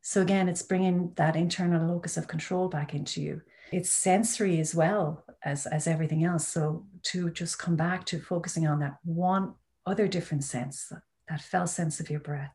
[0.01, 3.41] So again, it's bringing that internal locus of control back into you.
[3.71, 6.47] It's sensory as well as as everything else.
[6.47, 10.91] So to just come back to focusing on that one other different sense
[11.27, 12.53] that felt sense of your breath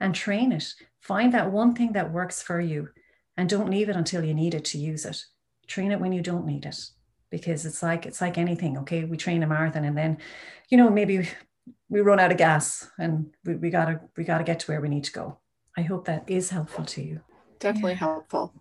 [0.00, 0.74] and train it.
[1.00, 2.88] Find that one thing that works for you
[3.36, 5.24] and don't leave it until you need it to use it
[5.66, 6.78] train it when you don't need it
[7.30, 10.16] because it's like it's like anything okay we train a marathon and then
[10.68, 11.28] you know maybe
[11.88, 14.88] we run out of gas and we, we gotta we gotta get to where we
[14.88, 15.38] need to go
[15.76, 17.20] i hope that is helpful to you
[17.58, 17.98] definitely yeah.
[17.98, 18.52] helpful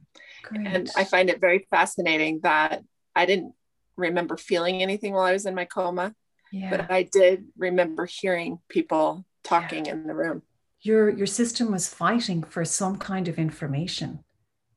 [0.45, 0.67] Great.
[0.67, 2.83] And I find it very fascinating that
[3.15, 3.53] I didn't
[3.95, 6.13] remember feeling anything while I was in my coma,
[6.51, 6.69] yeah.
[6.69, 9.93] but I did remember hearing people talking yeah.
[9.93, 10.43] in the room.
[10.81, 14.23] Your your system was fighting for some kind of information.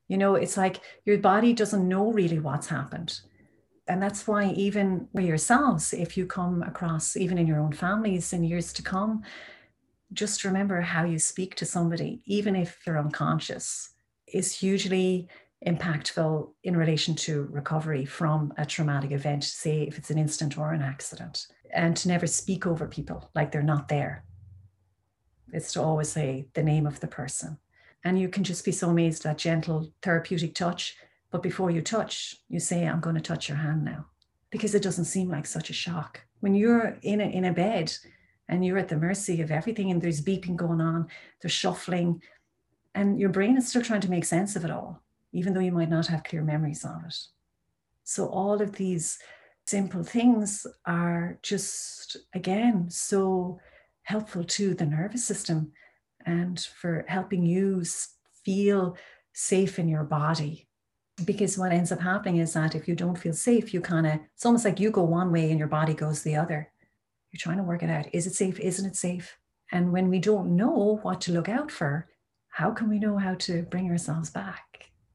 [0.09, 3.21] You know, it's like your body doesn't know really what's happened.
[3.87, 8.33] And that's why even for yourselves, if you come across even in your own families
[8.33, 9.23] in years to come,
[10.12, 13.90] just remember how you speak to somebody, even if they're unconscious,
[14.27, 15.29] is hugely
[15.66, 20.73] impactful in relation to recovery from a traumatic event, say if it's an incident or
[20.73, 24.25] an accident, and to never speak over people like they're not there.
[25.53, 27.59] It's to always say the name of the person.
[28.09, 30.97] And you can just be so amazed at gentle therapeutic touch.
[31.31, 34.07] But before you touch, you say, I'm going to touch your hand now,
[34.51, 36.23] because it doesn't seem like such a shock.
[36.40, 37.94] When you're in a, in a bed
[38.49, 41.09] and you're at the mercy of everything and there's beeping going on,
[41.42, 42.23] there's shuffling,
[42.94, 45.73] and your brain is still trying to make sense of it all even though you
[45.73, 47.16] might not have clear memories of it.
[48.05, 49.18] So, all of these
[49.66, 53.61] simple things are just, again, so
[54.03, 55.73] helpful to the nervous system
[56.29, 57.83] and for helping you
[58.45, 58.97] feel
[59.33, 60.69] safe in your body.
[61.25, 64.20] Because what ends up happening is that if you don't feel safe, you kind of,
[64.35, 66.70] it's almost like you go one way and your body goes the other.
[67.33, 68.07] You're trying to work it out.
[68.12, 68.61] Is it safe?
[68.61, 69.37] Isn't it safe?
[69.72, 72.09] And when we don't know what to look out for,
[72.49, 74.68] how can we know how to bring ourselves back?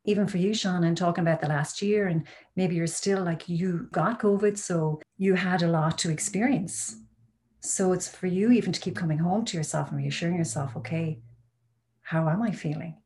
[0.05, 3.47] even for you, Sean, and talking about the last year, and maybe you're still like
[3.47, 6.97] you got COVID, so you had a lot to experience.
[7.65, 11.21] So it's for you even to keep coming home to yourself and reassuring yourself, okay,
[12.01, 12.97] how am I feeling?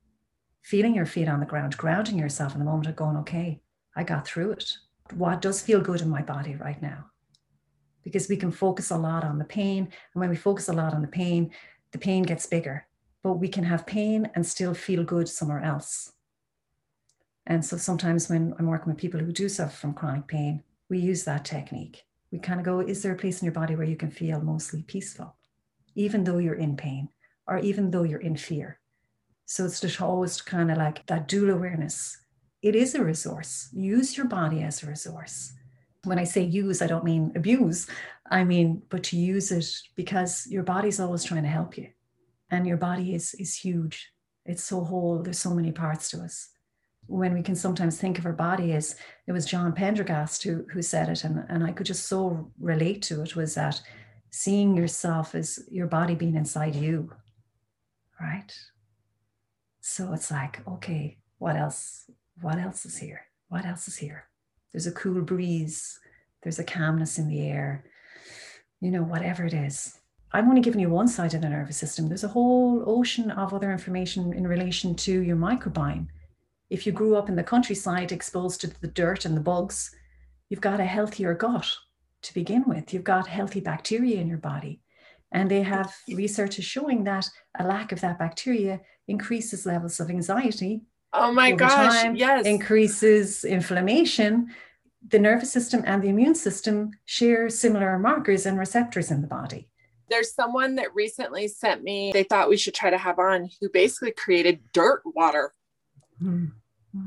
[0.64, 3.62] Feeling your feet on the ground, grounding yourself in the moment of going, okay,
[3.96, 4.74] I got through it.
[5.14, 7.06] What does feel good in my body right now?
[8.04, 9.84] Because we can focus a lot on the pain.
[10.14, 11.52] And when we focus a lot on the pain,
[11.92, 12.88] the pain gets bigger.
[13.22, 16.14] But we can have pain and still feel good somewhere else.
[17.46, 20.98] And so sometimes when I'm working with people who do suffer from chronic pain, we
[20.98, 23.88] use that technique we kind of go, is there a place in your body where
[23.88, 25.36] you can feel mostly peaceful,
[25.96, 27.10] even though you're in pain
[27.48, 28.80] or even though you're in fear?
[29.46, 32.18] So it's just always kind of like that dual awareness.
[32.62, 33.70] It is a resource.
[33.72, 35.54] Use your body as a resource.
[36.04, 37.88] When I say use, I don't mean abuse.
[38.30, 39.66] I mean, but to use it
[39.96, 41.88] because your body's always trying to help you.
[42.50, 44.12] And your body is is huge.
[44.46, 45.22] It's so whole.
[45.22, 46.50] There's so many parts to us
[47.08, 48.96] when we can sometimes think of our body as
[49.28, 53.02] it was John Prendergast who who said it, and, and I could just so relate
[53.04, 53.82] to it was that
[54.30, 57.12] seeing yourself as your body being inside you,
[58.20, 58.54] right?
[59.82, 62.10] So it's like, okay, what else?
[62.42, 63.22] What else is here?
[63.50, 64.26] What else is here?
[64.72, 66.00] There's a cool breeze,
[66.44, 67.86] there's a calmness in the air,
[68.82, 69.98] you know, whatever it is.
[70.34, 72.08] I'm only giving you one side of the nervous system.
[72.08, 76.08] There's a whole ocean of other information in relation to your microbiome
[76.70, 79.92] if you grew up in the countryside exposed to the dirt and the bugs,
[80.50, 81.68] you've got a healthier gut
[82.24, 82.94] to begin with.
[82.94, 84.82] You've got healthy bacteria in your body.
[85.32, 90.82] And they have research showing that a lack of that bacteria increases levels of anxiety.
[91.14, 92.46] Oh my gosh, time, yes.
[92.46, 94.54] Increases inflammation.
[95.08, 99.70] The nervous system and the immune system share similar markers and receptors in the body.
[100.10, 103.70] There's someone that recently sent me, they thought we should try to have on, who
[103.70, 105.54] basically created dirt water
[106.22, 106.52] Mm.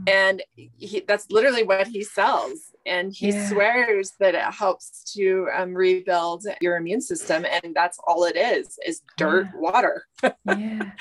[0.06, 2.58] And he, that's literally what he sells.
[2.86, 3.48] And he yeah.
[3.48, 7.44] swears that it helps to um, rebuild your immune system.
[7.44, 9.60] And that's all it is, is dirt yeah.
[9.60, 10.04] water.
[10.46, 10.92] yeah.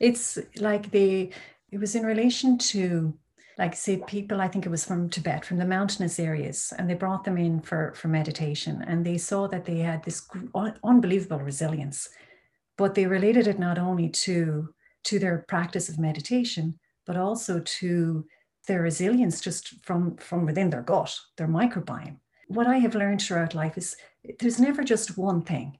[0.00, 1.32] It's like the,
[1.70, 3.14] it was in relation to
[3.58, 6.94] like say people i think it was from tibet from the mountainous areas and they
[6.94, 10.26] brought them in for for meditation and they saw that they had this
[10.84, 12.08] unbelievable resilience
[12.76, 14.68] but they related it not only to
[15.02, 16.78] to their practice of meditation
[17.08, 18.24] but also to
[18.66, 22.18] their resilience just from, from within their gut, their microbiome.
[22.48, 23.96] What I have learned throughout life is
[24.38, 25.78] there's never just one thing,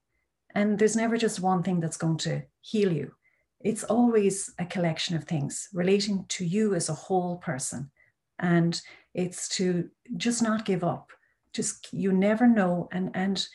[0.54, 3.12] and there's never just one thing that's going to heal you.
[3.60, 7.90] It's always a collection of things relating to you as a whole person.
[8.38, 8.80] And
[9.14, 11.10] it's to just not give up.
[11.52, 12.88] Just you never know.
[12.92, 13.46] And and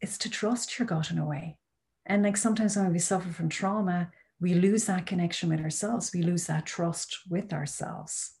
[0.00, 1.58] it's to trust your gut in a way.
[2.06, 4.10] And like sometimes when we suffer from trauma,
[4.40, 6.12] we lose that connection with ourselves.
[6.14, 8.32] We lose that trust with ourselves.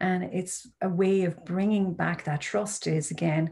[0.00, 3.50] And it's a way of bringing back that trust is again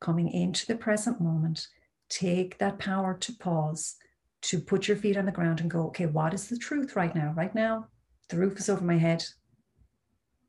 [0.00, 1.68] coming into the present moment,
[2.08, 3.96] take that power to pause,
[4.42, 7.14] to put your feet on the ground and go, okay, what is the truth right
[7.14, 7.32] now?
[7.36, 7.86] Right now,
[8.30, 9.24] the roof is over my head.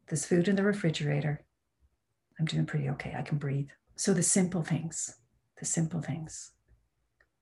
[0.08, 1.44] There's food in the refrigerator.
[2.40, 3.14] I'm doing pretty okay.
[3.16, 3.70] I can breathe.
[3.96, 5.18] So the simple things,
[5.60, 6.52] the simple things.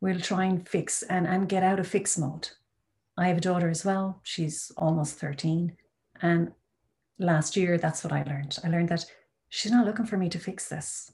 [0.01, 2.49] We'll try and fix and, and get out of fix mode
[3.21, 4.19] I have a daughter as well.
[4.23, 5.77] She's almost 13.
[6.21, 6.51] And
[7.19, 8.57] last year, that's what I learned.
[8.63, 9.05] I learned that
[9.49, 11.11] she's not looking for me to fix this.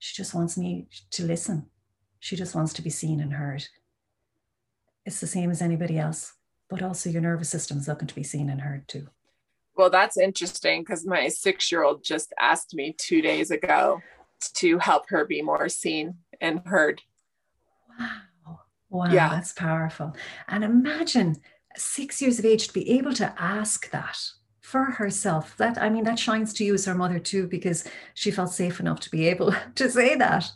[0.00, 1.66] She just wants me to listen.
[2.18, 3.64] She just wants to be seen and heard.
[5.06, 6.34] It's the same as anybody else,
[6.68, 9.08] but also your nervous system is looking to be seen and heard too.
[9.76, 14.00] Well, that's interesting because my six year old just asked me two days ago
[14.54, 17.02] to help her be more seen and heard.
[17.98, 18.22] Wow.
[18.94, 19.28] Wow, yeah.
[19.28, 20.14] that's powerful.
[20.46, 21.34] And imagine
[21.76, 24.16] six years of age to be able to ask that
[24.60, 25.56] for herself.
[25.56, 28.78] That I mean, that shines to you as her mother too, because she felt safe
[28.78, 30.48] enough to be able to say that.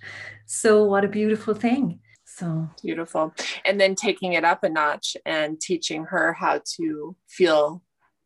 [0.46, 1.98] So what a beautiful thing.
[2.24, 3.34] So beautiful.
[3.64, 7.82] And then taking it up a notch and teaching her how to feel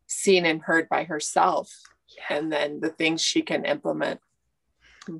[0.09, 1.73] seen and heard by herself.
[2.07, 2.37] Yeah.
[2.37, 4.21] And then the things she can implement.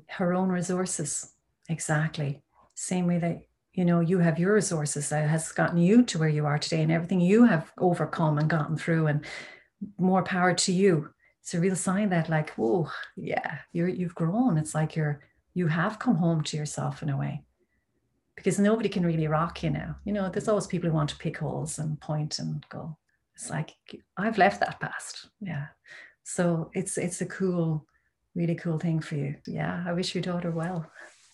[0.07, 1.33] Her own resources.
[1.67, 2.43] Exactly.
[2.75, 3.41] Same way that
[3.73, 6.81] you know you have your resources that has gotten you to where you are today
[6.81, 9.25] and everything you have overcome and gotten through and
[9.97, 11.09] more power to you.
[11.41, 14.57] It's a real sign that like whoa yeah you're you've grown.
[14.57, 15.21] It's like you're
[15.53, 17.43] you have come home to yourself in a way.
[18.35, 19.95] Because nobody can really rock you now.
[20.05, 22.97] You know there's always people who want to pick holes and point and go.
[23.35, 23.71] It's like
[24.17, 25.29] i've left that past.
[25.41, 25.65] Yeah.
[26.23, 27.87] So it's it's a cool
[28.35, 29.35] really cool thing for you.
[29.47, 30.89] Yeah i wish your daughter well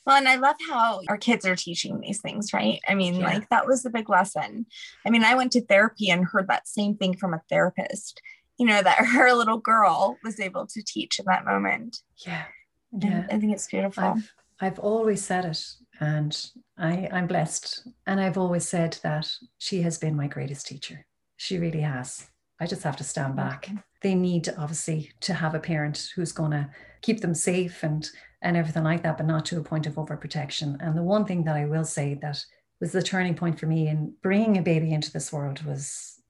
[0.10, 2.80] well, and I love how our kids are teaching these things, right?
[2.88, 3.26] I mean, yeah.
[3.26, 4.66] like that was the big lesson.
[5.06, 8.20] I mean, I went to therapy and heard that same thing from a therapist,
[8.58, 12.02] you know, that her little girl was able to teach in that moment.
[12.26, 12.46] Yeah.
[12.92, 13.28] Yeah.
[13.30, 14.04] I think it's beautiful.
[14.04, 15.64] I've, I've always said it
[16.00, 16.36] and
[16.76, 17.88] I, I'm blessed.
[18.08, 21.06] And I've always said that she has been my greatest teacher.
[21.38, 22.28] She really has.
[22.60, 23.70] I just have to stand back.
[24.02, 26.72] They need obviously to have a parent who's going to
[27.04, 28.10] keep them safe and
[28.42, 30.78] and everything like that, but not to a point of overprotection.
[30.80, 32.44] And the one thing that I will say that
[32.80, 36.22] was the turning point for me in bringing a baby into this world was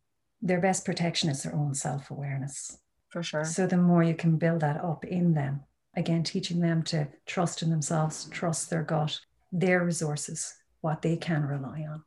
[0.41, 2.78] their best protection is their own self awareness.
[3.10, 3.45] For sure.
[3.45, 5.62] So the more you can build that up in them,
[5.95, 9.20] Again, teaching them to trust in themselves, trust their gut,
[9.51, 12.03] their resources, what they can rely on.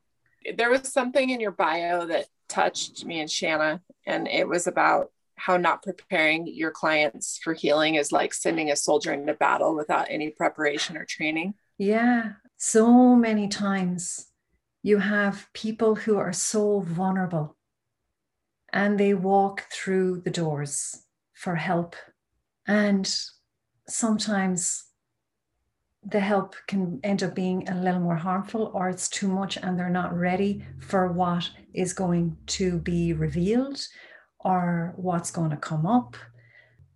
[0.56, 5.10] There was something in your bio that touched me and Shanna, and it was about
[5.42, 10.06] how not preparing your clients for healing is like sending a soldier into battle without
[10.08, 11.52] any preparation or training.
[11.78, 14.26] Yeah, so many times
[14.84, 17.56] you have people who are so vulnerable
[18.72, 21.02] and they walk through the doors
[21.34, 21.96] for help.
[22.68, 23.12] And
[23.88, 24.84] sometimes
[26.04, 29.76] the help can end up being a little more harmful or it's too much and
[29.76, 33.84] they're not ready for what is going to be revealed
[34.44, 36.16] or what's going to come up.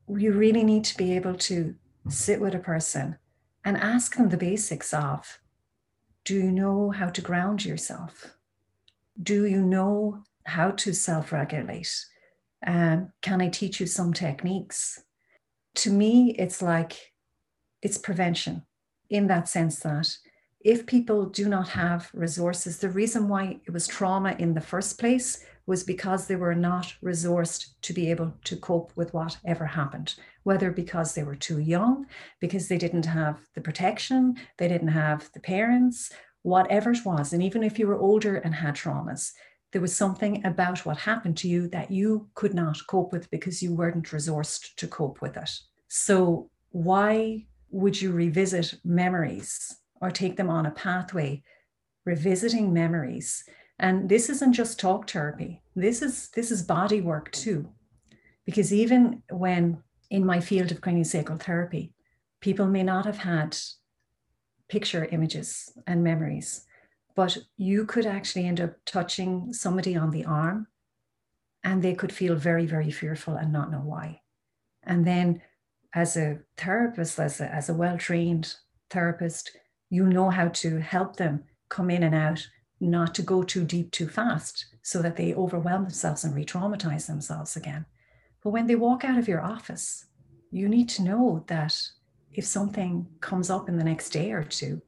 [0.09, 1.75] You really need to be able to
[2.09, 3.19] sit with a person
[3.65, 5.41] and ask them the basics of
[6.25, 8.37] do you know how to ground yourself?
[9.23, 11.95] Do you know how to self regulate?
[12.67, 15.03] Um, can I teach you some techniques?
[15.77, 17.13] To me, it's like
[17.83, 18.65] it's prevention
[19.09, 20.17] in that sense that
[20.61, 24.99] if people do not have resources, the reason why it was trauma in the first
[24.99, 30.15] place was because they were not resourced to be able to cope with whatever happened,
[30.45, 32.07] whether because they were too young,
[32.41, 36.13] because they didn't have the protection, they didn't have the parents,
[36.43, 37.33] whatever it was.
[37.33, 39.33] And even if you were older and had traumas,
[39.73, 43.63] there was something about what happened to you that you could not cope with because
[43.63, 45.51] you weren't resourced to cope with it.
[45.89, 51.43] So, why would you revisit memories or take them on a pathway,
[52.05, 53.45] revisiting memories?
[53.79, 55.63] And this isn't just talk therapy.
[55.75, 57.69] This is this is body work too.
[58.45, 61.93] Because even when in my field of craniosacral therapy,
[62.41, 63.59] people may not have had
[64.69, 66.65] picture images and memories,
[67.15, 70.67] but you could actually end up touching somebody on the arm
[71.65, 74.21] and they could feel very, very fearful and not know why.
[74.85, 75.43] And then
[75.95, 78.55] as a therapist, as a, as a well-trained
[78.91, 79.57] therapist,
[79.91, 82.47] you know how to help them come in and out
[82.81, 87.07] not to go too deep too fast so that they overwhelm themselves and re traumatize
[87.07, 87.87] themselves again.
[88.43, 90.07] But when they walk out of your office,
[90.51, 91.81] you need to know that
[92.33, 94.83] if something comes up in the next day or two,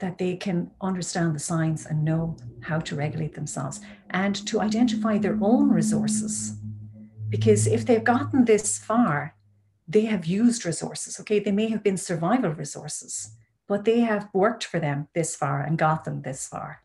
[0.00, 3.80] that they can understand the signs and know how to regulate themselves
[4.10, 6.54] and to identify their own resources.
[7.28, 9.36] Because if they've gotten this far,
[9.86, 11.20] they have used resources.
[11.20, 13.36] Okay, they may have been survival resources,
[13.70, 16.82] but they have worked for them this far and got them this far.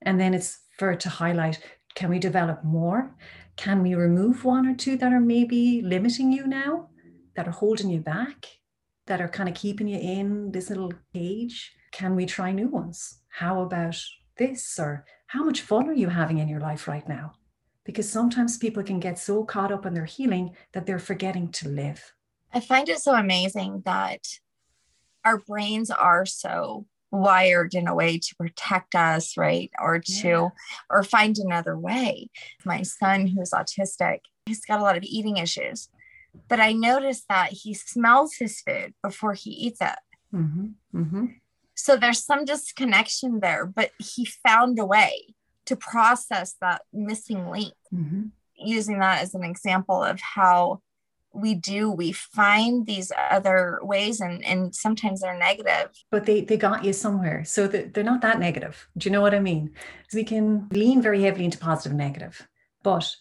[0.00, 1.58] And then it's for to highlight
[1.96, 3.16] can we develop more?
[3.56, 6.88] Can we remove one or two that are maybe limiting you now,
[7.34, 8.46] that are holding you back,
[9.08, 11.72] that are kind of keeping you in this little cage?
[11.90, 13.22] Can we try new ones?
[13.28, 14.00] How about
[14.36, 14.78] this?
[14.78, 17.32] Or how much fun are you having in your life right now?
[17.84, 21.68] Because sometimes people can get so caught up in their healing that they're forgetting to
[21.68, 22.14] live.
[22.54, 24.28] I find it so amazing that
[25.24, 30.48] our brains are so wired in a way to protect us right or to yeah.
[30.88, 32.30] or find another way
[32.64, 35.88] my son who's autistic he's got a lot of eating issues
[36.48, 39.98] but i noticed that he smells his food before he eats it
[40.32, 40.66] mm-hmm.
[40.94, 41.26] Mm-hmm.
[41.74, 45.34] so there's some disconnection there but he found a way
[45.66, 48.26] to process that missing link mm-hmm.
[48.56, 50.80] using that as an example of how
[51.32, 56.56] we do we find these other ways and and sometimes they're negative but they they
[56.56, 59.70] got you somewhere so they're not that negative do you know what i mean
[60.12, 62.48] we can lean very heavily into positive and negative
[62.82, 63.14] but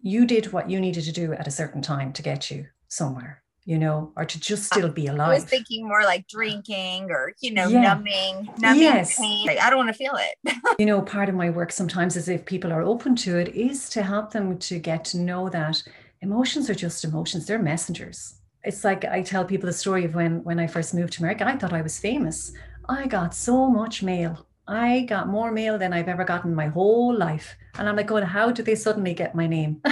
[0.00, 3.42] you did what you needed to do at a certain time to get you somewhere
[3.66, 5.28] you know, or to just still be alive.
[5.28, 7.80] I was thinking more like drinking or, you know, yeah.
[7.80, 9.18] numbing, numbing yes.
[9.18, 9.44] pain.
[9.44, 10.56] Like, I don't want to feel it.
[10.78, 13.88] you know, part of my work sometimes is if people are open to it is
[13.90, 15.82] to help them to get to know that
[16.22, 20.42] emotions are just emotions they're messengers it's like i tell people the story of when
[20.44, 22.52] when i first moved to america i thought i was famous
[22.88, 27.16] i got so much mail i got more mail than i've ever gotten my whole
[27.16, 29.80] life and i'm like going how do they suddenly get my name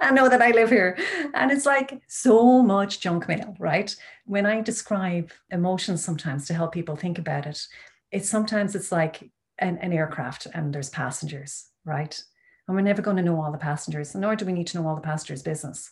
[0.00, 0.96] I know that I live here.
[1.34, 3.94] And it's like so much junk mail, right?
[4.26, 7.66] When I describe emotions sometimes to help people think about it,
[8.10, 12.22] it's sometimes it's like an, an aircraft and there's passengers, right?
[12.66, 14.88] And we're never going to know all the passengers, nor do we need to know
[14.88, 15.90] all the passengers' business.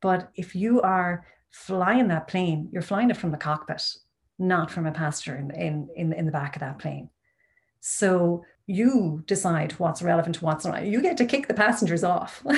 [0.00, 3.82] But if you are flying that plane, you're flying it from the cockpit,
[4.38, 7.10] not from a passenger in, in, in, in the back of that plane.
[7.80, 10.86] So you decide what's relevant, what's not.
[10.86, 12.44] You get to kick the passengers off.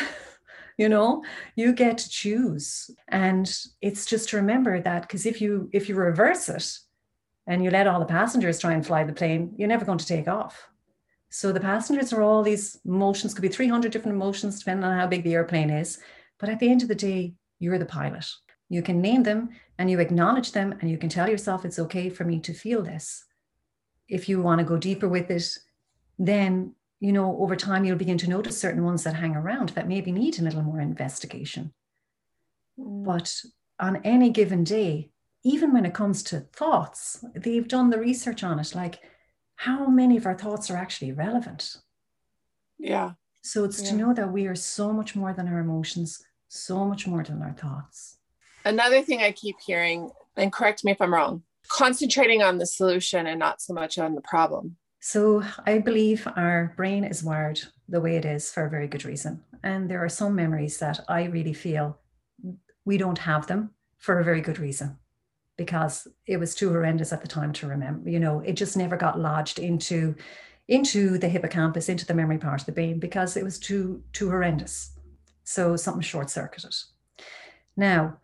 [0.77, 3.51] you know you get to choose and
[3.81, 6.79] it's just to remember that because if you if you reverse it
[7.47, 10.07] and you let all the passengers try and fly the plane you're never going to
[10.07, 10.69] take off
[11.37, 15.07] so the passengers are all these emotions, could be 300 different emotions, depending on how
[15.07, 15.99] big the airplane is.
[16.41, 18.25] But at the end of the day, you're the pilot.
[18.71, 22.09] You can name them and you acknowledge them and you can tell yourself it's okay
[22.09, 23.23] for me to feel this.
[24.09, 25.47] If you want to go deeper with it,
[26.19, 29.89] then you know over time you'll begin to notice certain ones that hang around that
[29.89, 31.75] maybe need a little more investigation.
[32.81, 33.05] Mm.
[33.05, 33.43] But
[33.79, 35.11] on any given day,
[35.45, 38.75] even when it comes to thoughts, they've done the research on it.
[38.75, 39.01] Like,
[39.57, 41.77] how many of our thoughts are actually relevant?
[42.79, 43.13] Yeah.
[43.43, 43.91] So it's yeah.
[43.91, 47.43] to know that we are so much more than our emotions, so much more than
[47.43, 48.19] our thoughts.
[48.65, 53.27] Another thing I keep hearing, and correct me if I'm wrong, concentrating on the solution
[53.27, 54.77] and not so much on the problem.
[55.01, 59.05] So I believe our brain is wired the way it is for a very good
[59.05, 59.43] reason.
[59.63, 61.99] And there are some memories that I really feel
[62.85, 64.99] we don't have them for a very good reason
[65.57, 68.11] because it was too horrendous at the time to remember.
[68.11, 70.15] You know, it just never got lodged into
[70.69, 74.31] into the hippocampus, into the memory part of the brain because it was too too
[74.31, 74.93] horrendous.
[75.45, 76.75] So something short circuited.
[77.77, 78.19] Now,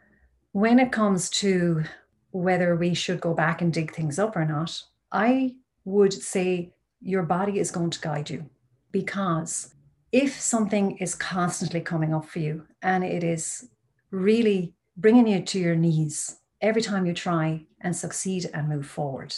[0.52, 1.84] when it comes to
[2.32, 7.22] whether we should go back and dig things up or not, I would say your
[7.22, 8.48] body is going to guide you
[8.90, 9.74] because
[10.12, 13.68] if something is constantly coming up for you and it is
[14.10, 19.34] really bringing you to your knees every time you try and succeed and move forward.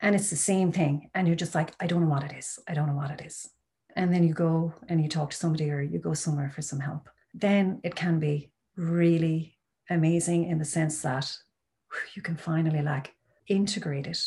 [0.00, 1.08] And it's the same thing.
[1.14, 2.58] And you're just like, I don't know what it is.
[2.68, 3.48] I don't know what it is.
[3.94, 6.80] And then you go and you talk to somebody or you go somewhere for some
[6.80, 7.08] help.
[7.32, 9.56] Then it can be really
[9.88, 11.32] amazing in the sense that
[12.14, 13.14] you can finally like
[13.48, 14.20] integrate it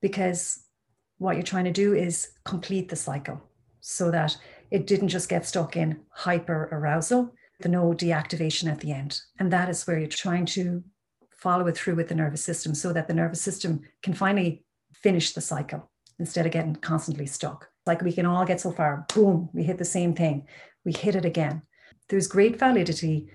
[0.00, 0.64] because
[1.18, 3.42] what you're trying to do is complete the cycle
[3.80, 4.36] so that
[4.70, 9.20] it didn't just get stuck in hyper arousal, the no deactivation at the end.
[9.38, 10.82] And that is where you're trying to
[11.40, 14.62] follow it through with the nervous system so that the nervous system can finally
[14.92, 17.68] finish the cycle instead of getting constantly stuck.
[17.86, 20.46] Like we can all get so far, boom, we hit the same thing,
[20.84, 21.62] we hit it again.
[22.08, 23.30] There's great validity.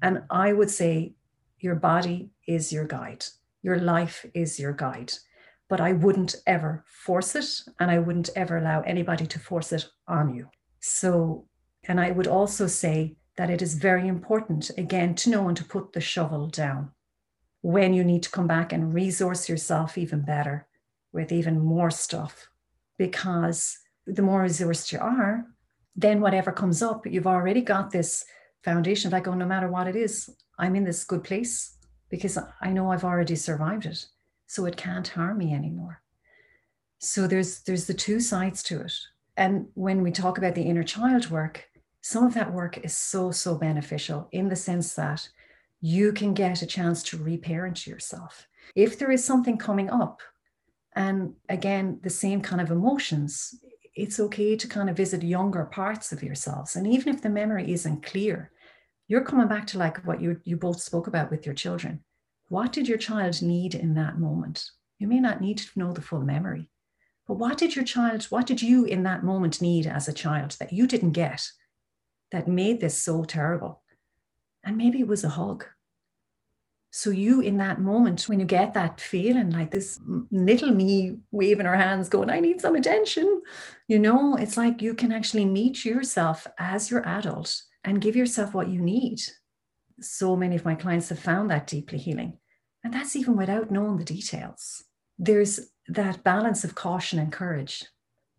[0.00, 1.14] And I would say
[1.58, 3.24] your body is your guide,
[3.62, 5.12] your life is your guide.
[5.68, 7.44] But I wouldn't ever force it,
[7.78, 10.48] and I wouldn't ever allow anybody to force it on you.
[10.80, 11.46] So,
[11.86, 15.64] and I would also say that it is very important, again, to know when to
[15.64, 16.92] put the shovel down
[17.68, 20.66] when you need to come back and resource yourself even better
[21.12, 22.48] with even more stuff.
[22.96, 25.44] Because the more resourced you are,
[25.94, 28.24] then whatever comes up, you've already got this
[28.64, 31.76] foundation like, oh, no matter what it is, I'm in this good place
[32.08, 34.06] because I know I've already survived it.
[34.46, 36.00] So it can't harm me anymore.
[37.00, 38.94] So there's there's the two sides to it.
[39.36, 41.68] And when we talk about the inner child work,
[42.00, 45.28] some of that work is so, so beneficial in the sense that
[45.80, 48.46] you can get a chance to reparent yourself.
[48.74, 50.20] If there is something coming up,
[50.94, 53.54] and again, the same kind of emotions,
[53.94, 56.76] it's okay to kind of visit younger parts of yourselves.
[56.76, 58.50] And even if the memory isn't clear,
[59.06, 62.04] you're coming back to like what you, you both spoke about with your children.
[62.48, 64.70] What did your child need in that moment?
[64.98, 66.68] You may not need to know the full memory,
[67.26, 70.56] but what did your child, what did you in that moment need as a child
[70.58, 71.48] that you didn't get
[72.32, 73.82] that made this so terrible?
[74.68, 75.64] And maybe it was a hug.
[76.90, 79.98] So, you in that moment, when you get that feeling like this
[80.30, 83.40] little me waving her hands, going, I need some attention,
[83.88, 88.52] you know, it's like you can actually meet yourself as your adult and give yourself
[88.52, 89.22] what you need.
[90.02, 92.36] So many of my clients have found that deeply healing.
[92.84, 94.84] And that's even without knowing the details.
[95.18, 97.86] There's that balance of caution and courage.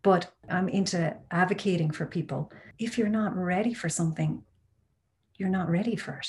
[0.04, 2.52] But I'm into advocating for people.
[2.78, 4.44] If you're not ready for something,
[5.40, 6.28] you're not ready for it.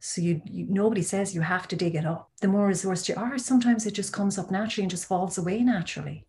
[0.00, 2.30] So you, you, nobody says you have to dig it up.
[2.42, 5.62] The more resourced you are, sometimes it just comes up naturally and just falls away
[5.62, 6.26] naturally.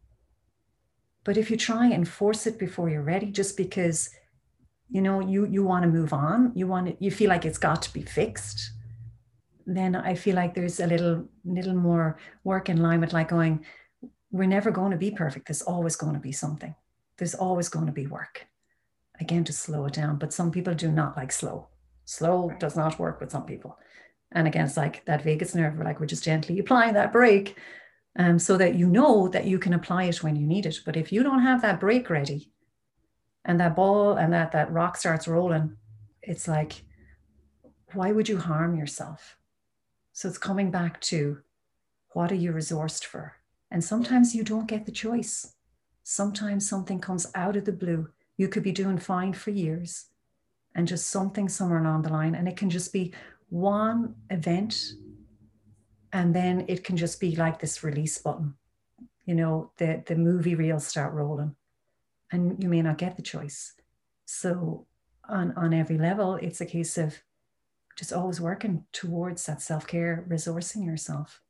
[1.25, 4.09] But if you try and force it before you're ready, just because
[4.89, 7.57] you know you you want to move on, you want to, you feel like it's
[7.57, 8.71] got to be fixed,
[9.65, 13.65] then I feel like there's a little little more work in line with like going,
[14.31, 15.47] we're never going to be perfect.
[15.47, 16.75] There's always going to be something.
[17.17, 18.47] There's always going to be work.
[19.19, 20.17] Again, to slow it down.
[20.17, 21.67] But some people do not like slow
[22.11, 23.79] Slow does not work with some people.
[24.33, 27.57] And again, it's like that vagus nerve, we're like, we're just gently applying that brake
[28.17, 30.79] um, so that you know that you can apply it when you need it.
[30.85, 32.51] But if you don't have that brake ready
[33.45, 35.77] and that ball and that, that rock starts rolling,
[36.21, 36.83] it's like,
[37.93, 39.37] why would you harm yourself?
[40.11, 41.37] So it's coming back to
[42.11, 43.37] what are you resourced for?
[43.71, 45.53] And sometimes you don't get the choice.
[46.03, 48.09] Sometimes something comes out of the blue.
[48.35, 50.07] You could be doing fine for years
[50.75, 52.35] and just something somewhere along the line.
[52.35, 53.13] And it can just be
[53.49, 54.93] one event.
[56.13, 58.55] And then it can just be like this release button.
[59.25, 61.55] You know, the, the movie reels start rolling
[62.31, 63.73] and you may not get the choice.
[64.25, 64.87] So
[65.27, 67.21] on, on every level, it's a case of
[67.97, 71.41] just always working towards that self-care resourcing yourself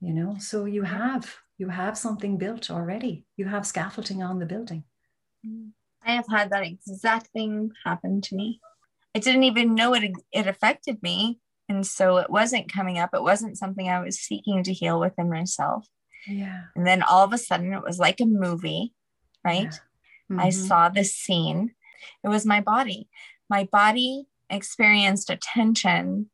[0.00, 4.46] you know so you have you have something built already you have scaffolding on the
[4.46, 4.84] building
[5.46, 5.70] mm.
[6.04, 8.60] I have had that exact thing happen to me.
[9.14, 13.10] I didn't even know it it affected me and so it wasn't coming up.
[13.12, 15.86] It wasn't something i was seeking to heal within myself.
[16.26, 16.62] Yeah.
[16.74, 18.92] And then all of a sudden it was like a movie
[19.44, 19.64] right?
[19.64, 20.36] Yeah.
[20.36, 20.40] mm-hmm.
[20.40, 21.74] i saw this scene.
[22.22, 23.08] It was my body.
[23.48, 26.30] My body experienced a tension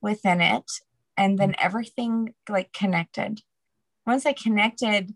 [0.00, 0.70] within it
[1.16, 1.56] and then mm.
[1.58, 3.40] everything like connected.
[4.06, 5.14] Once i connected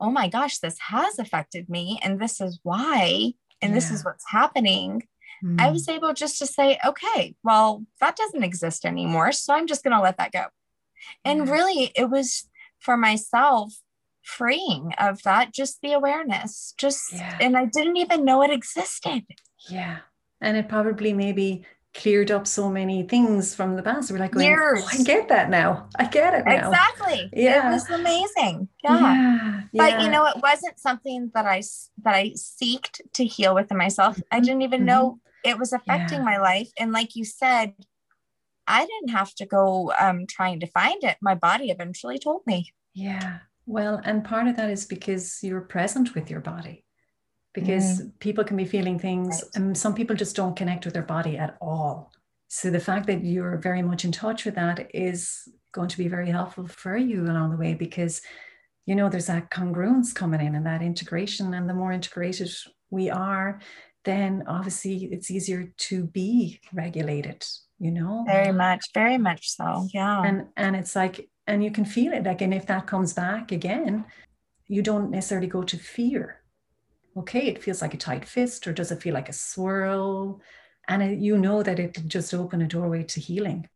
[0.00, 3.32] oh my gosh this has affected me and this is why
[3.62, 3.74] and yeah.
[3.74, 5.02] this is what's happening
[5.44, 5.60] mm.
[5.60, 9.82] i was able just to say okay well that doesn't exist anymore so i'm just
[9.82, 10.44] going to let that go
[11.24, 11.52] and yeah.
[11.52, 13.74] really it was for myself
[14.22, 17.36] freeing of that just the awareness just yeah.
[17.40, 19.22] and i didn't even know it existed
[19.68, 19.98] yeah
[20.40, 21.64] and it probably maybe
[21.94, 24.10] cleared up so many things from the past.
[24.10, 24.82] We're like, going, Years.
[24.84, 25.88] Oh, I get that now.
[25.96, 26.68] I get it now.
[26.70, 27.30] Exactly.
[27.32, 27.68] Yeah.
[27.68, 28.68] It was amazing.
[28.82, 29.62] Yeah.
[29.72, 29.90] yeah.
[29.90, 31.62] But you know, it wasn't something that I
[32.02, 34.20] that I seeked to heal within myself.
[34.30, 34.86] I didn't even mm-hmm.
[34.86, 36.24] know it was affecting yeah.
[36.24, 36.70] my life.
[36.78, 37.74] And like you said,
[38.66, 41.16] I didn't have to go um, trying to find it.
[41.20, 42.72] My body eventually told me.
[42.94, 43.38] Yeah.
[43.66, 46.83] Well, and part of that is because you're present with your body
[47.54, 48.18] because mm.
[48.18, 49.50] people can be feeling things right.
[49.54, 52.12] and some people just don't connect with their body at all.
[52.48, 56.08] So the fact that you're very much in touch with that is going to be
[56.08, 58.20] very helpful for you along the way because
[58.86, 61.54] you know there's that congruence coming in and that integration.
[61.54, 62.50] And the more integrated
[62.90, 63.60] we are
[64.04, 67.44] then obviously it's easier to be regulated
[67.78, 68.24] you know?
[68.26, 69.88] Very much very much so.
[69.92, 70.22] Yeah.
[70.22, 72.24] And and it's like and you can feel it.
[72.24, 74.04] Like and if that comes back again
[74.66, 76.40] you don't necessarily go to fear
[77.16, 80.40] okay, it feels like a tight fist, or does it feel like a swirl?
[80.88, 83.68] And you know that it can just open a doorway to healing.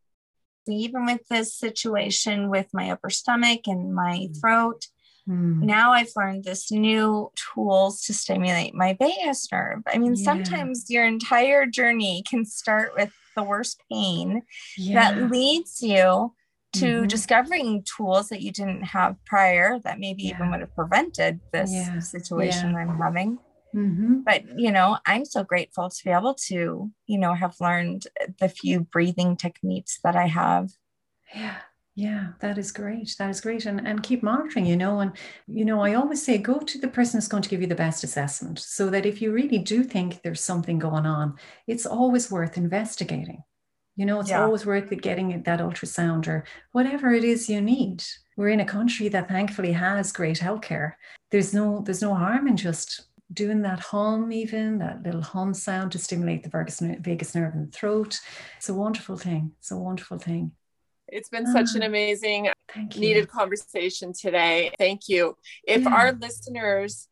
[0.66, 4.40] Even with this situation with my upper stomach and my mm.
[4.40, 4.86] throat,
[5.26, 5.62] mm.
[5.62, 9.82] now I've learned this new tools to stimulate my vagus nerve.
[9.86, 10.24] I mean, yeah.
[10.24, 14.42] sometimes your entire journey can start with the worst pain
[14.76, 15.12] yeah.
[15.12, 16.34] that leads you
[16.74, 17.06] to mm-hmm.
[17.06, 20.34] discovering tools that you didn't have prior that maybe yeah.
[20.34, 21.98] even would have prevented this yeah.
[22.00, 22.78] situation yeah.
[22.78, 23.38] I'm having.
[23.74, 24.20] Mm-hmm.
[24.20, 28.06] But, you know, I'm so grateful to be able to, you know, have learned
[28.38, 30.70] the few breathing techniques that I have.
[31.34, 31.56] Yeah.
[31.94, 33.16] Yeah, that is great.
[33.18, 33.66] That is great.
[33.66, 35.00] And, and keep monitoring, you know.
[35.00, 35.10] And,
[35.48, 37.74] you know, I always say go to the person who's going to give you the
[37.74, 41.34] best assessment so that if you really do think there's something going on,
[41.66, 43.42] it's always worth investigating
[43.98, 44.44] you know, it's yeah.
[44.44, 48.04] always worth it getting that ultrasound or whatever it is you need.
[48.36, 50.92] We're in a country that thankfully has great healthcare.
[51.32, 55.90] There's no there's no harm in just doing that hum, even that little hum sound
[55.92, 58.20] to stimulate the vagus, vagus nerve in the throat.
[58.56, 59.50] It's a wonderful thing.
[59.58, 60.52] It's a wonderful thing.
[61.08, 62.50] It's been such an ah, amazing,
[62.94, 64.70] needed conversation today.
[64.78, 65.36] Thank you.
[65.66, 65.92] If yeah.
[65.92, 67.08] our listeners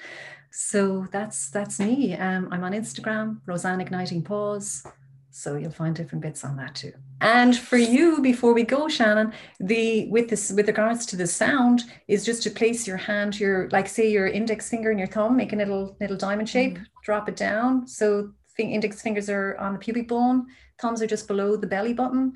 [0.50, 2.14] So that's that's me.
[2.14, 4.86] Um, I'm on Instagram, Roseanne Igniting Pause.
[5.30, 6.92] So you'll find different bits on that too.
[7.20, 11.84] And for you, before we go, Shannon, the with this with regards to the sound
[12.06, 15.36] is just to place your hand, your like say your index finger and your thumb,
[15.36, 16.84] make a little little diamond shape, mm-hmm.
[17.04, 17.86] drop it down.
[17.88, 20.46] So index fingers are on the pubic bone,
[20.80, 22.34] thumbs are just below the belly button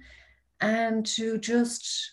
[0.62, 2.12] and to just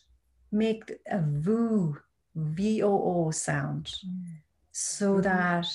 [0.52, 1.98] make a voo,
[2.36, 4.24] V O O sound mm.
[4.72, 5.22] so mm-hmm.
[5.22, 5.68] that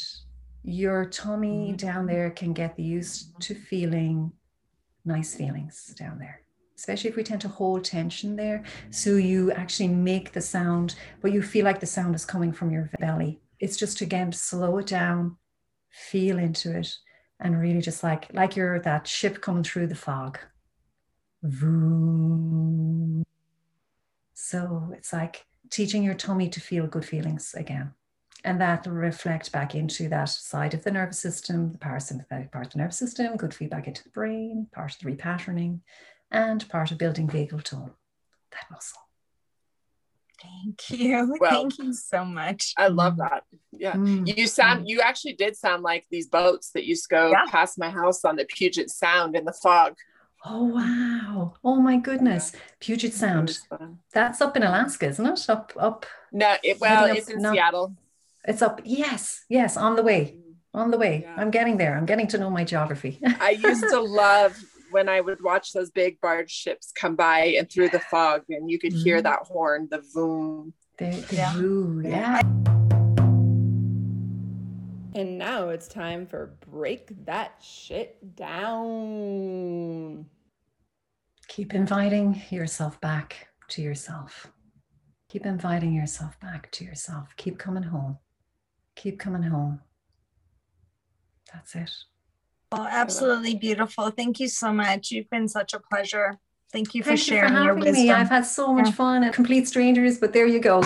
[0.62, 1.77] your tummy mm-hmm.
[1.77, 4.33] down there can get used to feeling
[5.05, 6.41] nice feelings down there
[6.77, 8.64] especially if we tend to hold tension there.
[8.91, 12.70] So you actually make the sound, but you feel like the sound is coming from
[12.70, 13.41] your belly.
[13.61, 15.37] It's just again slow it down,
[15.91, 16.93] feel into it,
[17.41, 20.39] and really just like like you're that ship coming through the fog
[21.45, 23.24] Vroom.
[24.32, 27.92] So it's like teaching your tummy to feel good feelings again.
[28.45, 32.66] And that will reflect back into that side of the nervous system, the parasympathetic part
[32.66, 35.80] of the nervous system, good feedback into the brain, part of the repatterning,
[36.30, 37.92] and part of building vagal tone,
[38.53, 39.01] that muscle.
[40.42, 41.36] Thank you.
[41.40, 42.74] Well, Thank you so much.
[42.76, 43.45] I love that.
[43.72, 43.95] Yeah.
[43.95, 44.36] Mm.
[44.36, 47.45] You sound, you actually did sound like these boats that used to go yeah.
[47.49, 49.95] past my house on the Puget Sound in the fog.
[50.45, 51.55] Oh, wow.
[51.64, 52.53] Oh, my goodness.
[52.55, 52.61] Yeah.
[52.80, 53.59] Puget Sound.
[54.12, 55.49] That's up in Alaska, isn't it?
[55.49, 56.07] Up, up.
[56.32, 57.95] No, it, well, it's in Seattle.
[58.47, 58.82] It's up.
[58.84, 60.36] Yes, yes, on the way.
[60.74, 61.22] On the way.
[61.22, 61.34] Yeah.
[61.38, 61.97] I'm getting there.
[61.97, 63.20] I'm getting to know my geography.
[63.40, 64.59] I used to love
[64.90, 68.70] when I would watch those big barge ships come by and through the fog, and
[68.70, 69.24] you could hear mm-hmm.
[69.24, 70.74] that horn, the boom.
[70.99, 71.53] The, the yeah.
[71.55, 72.42] Voo, yeah.
[75.15, 80.27] And now it's time for break that shit down.
[81.47, 84.51] Keep inviting yourself back to yourself.
[85.29, 87.29] Keep inviting yourself back to yourself.
[87.37, 88.19] Keep coming home.
[88.97, 89.81] Keep coming home.
[91.53, 91.93] That's it.
[92.73, 94.11] Oh, absolutely beautiful.
[94.11, 95.12] Thank you so much.
[95.12, 96.41] You've been such a pleasure.
[96.75, 97.95] Thank you for Thank sharing you for your wisdom.
[97.95, 98.11] Me.
[98.11, 98.93] I've had so much yeah.
[98.95, 100.83] fun and complete strangers, but there you go.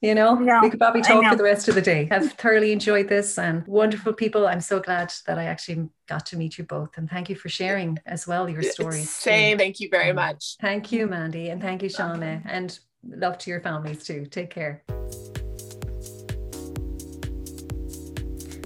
[0.00, 2.08] You know, yeah, we could probably talk for the rest of the day.
[2.10, 4.48] I've thoroughly enjoyed this and wonderful people.
[4.48, 6.98] I'm so glad that I actually got to meet you both.
[6.98, 9.10] And thank you for sharing as well your stories.
[9.10, 9.58] Same.
[9.58, 10.56] Thank you very much.
[10.60, 11.50] Thank you, Mandy.
[11.50, 12.42] And thank you, Shauna.
[12.44, 12.76] And
[13.08, 14.26] love to your families too.
[14.26, 14.82] Take care.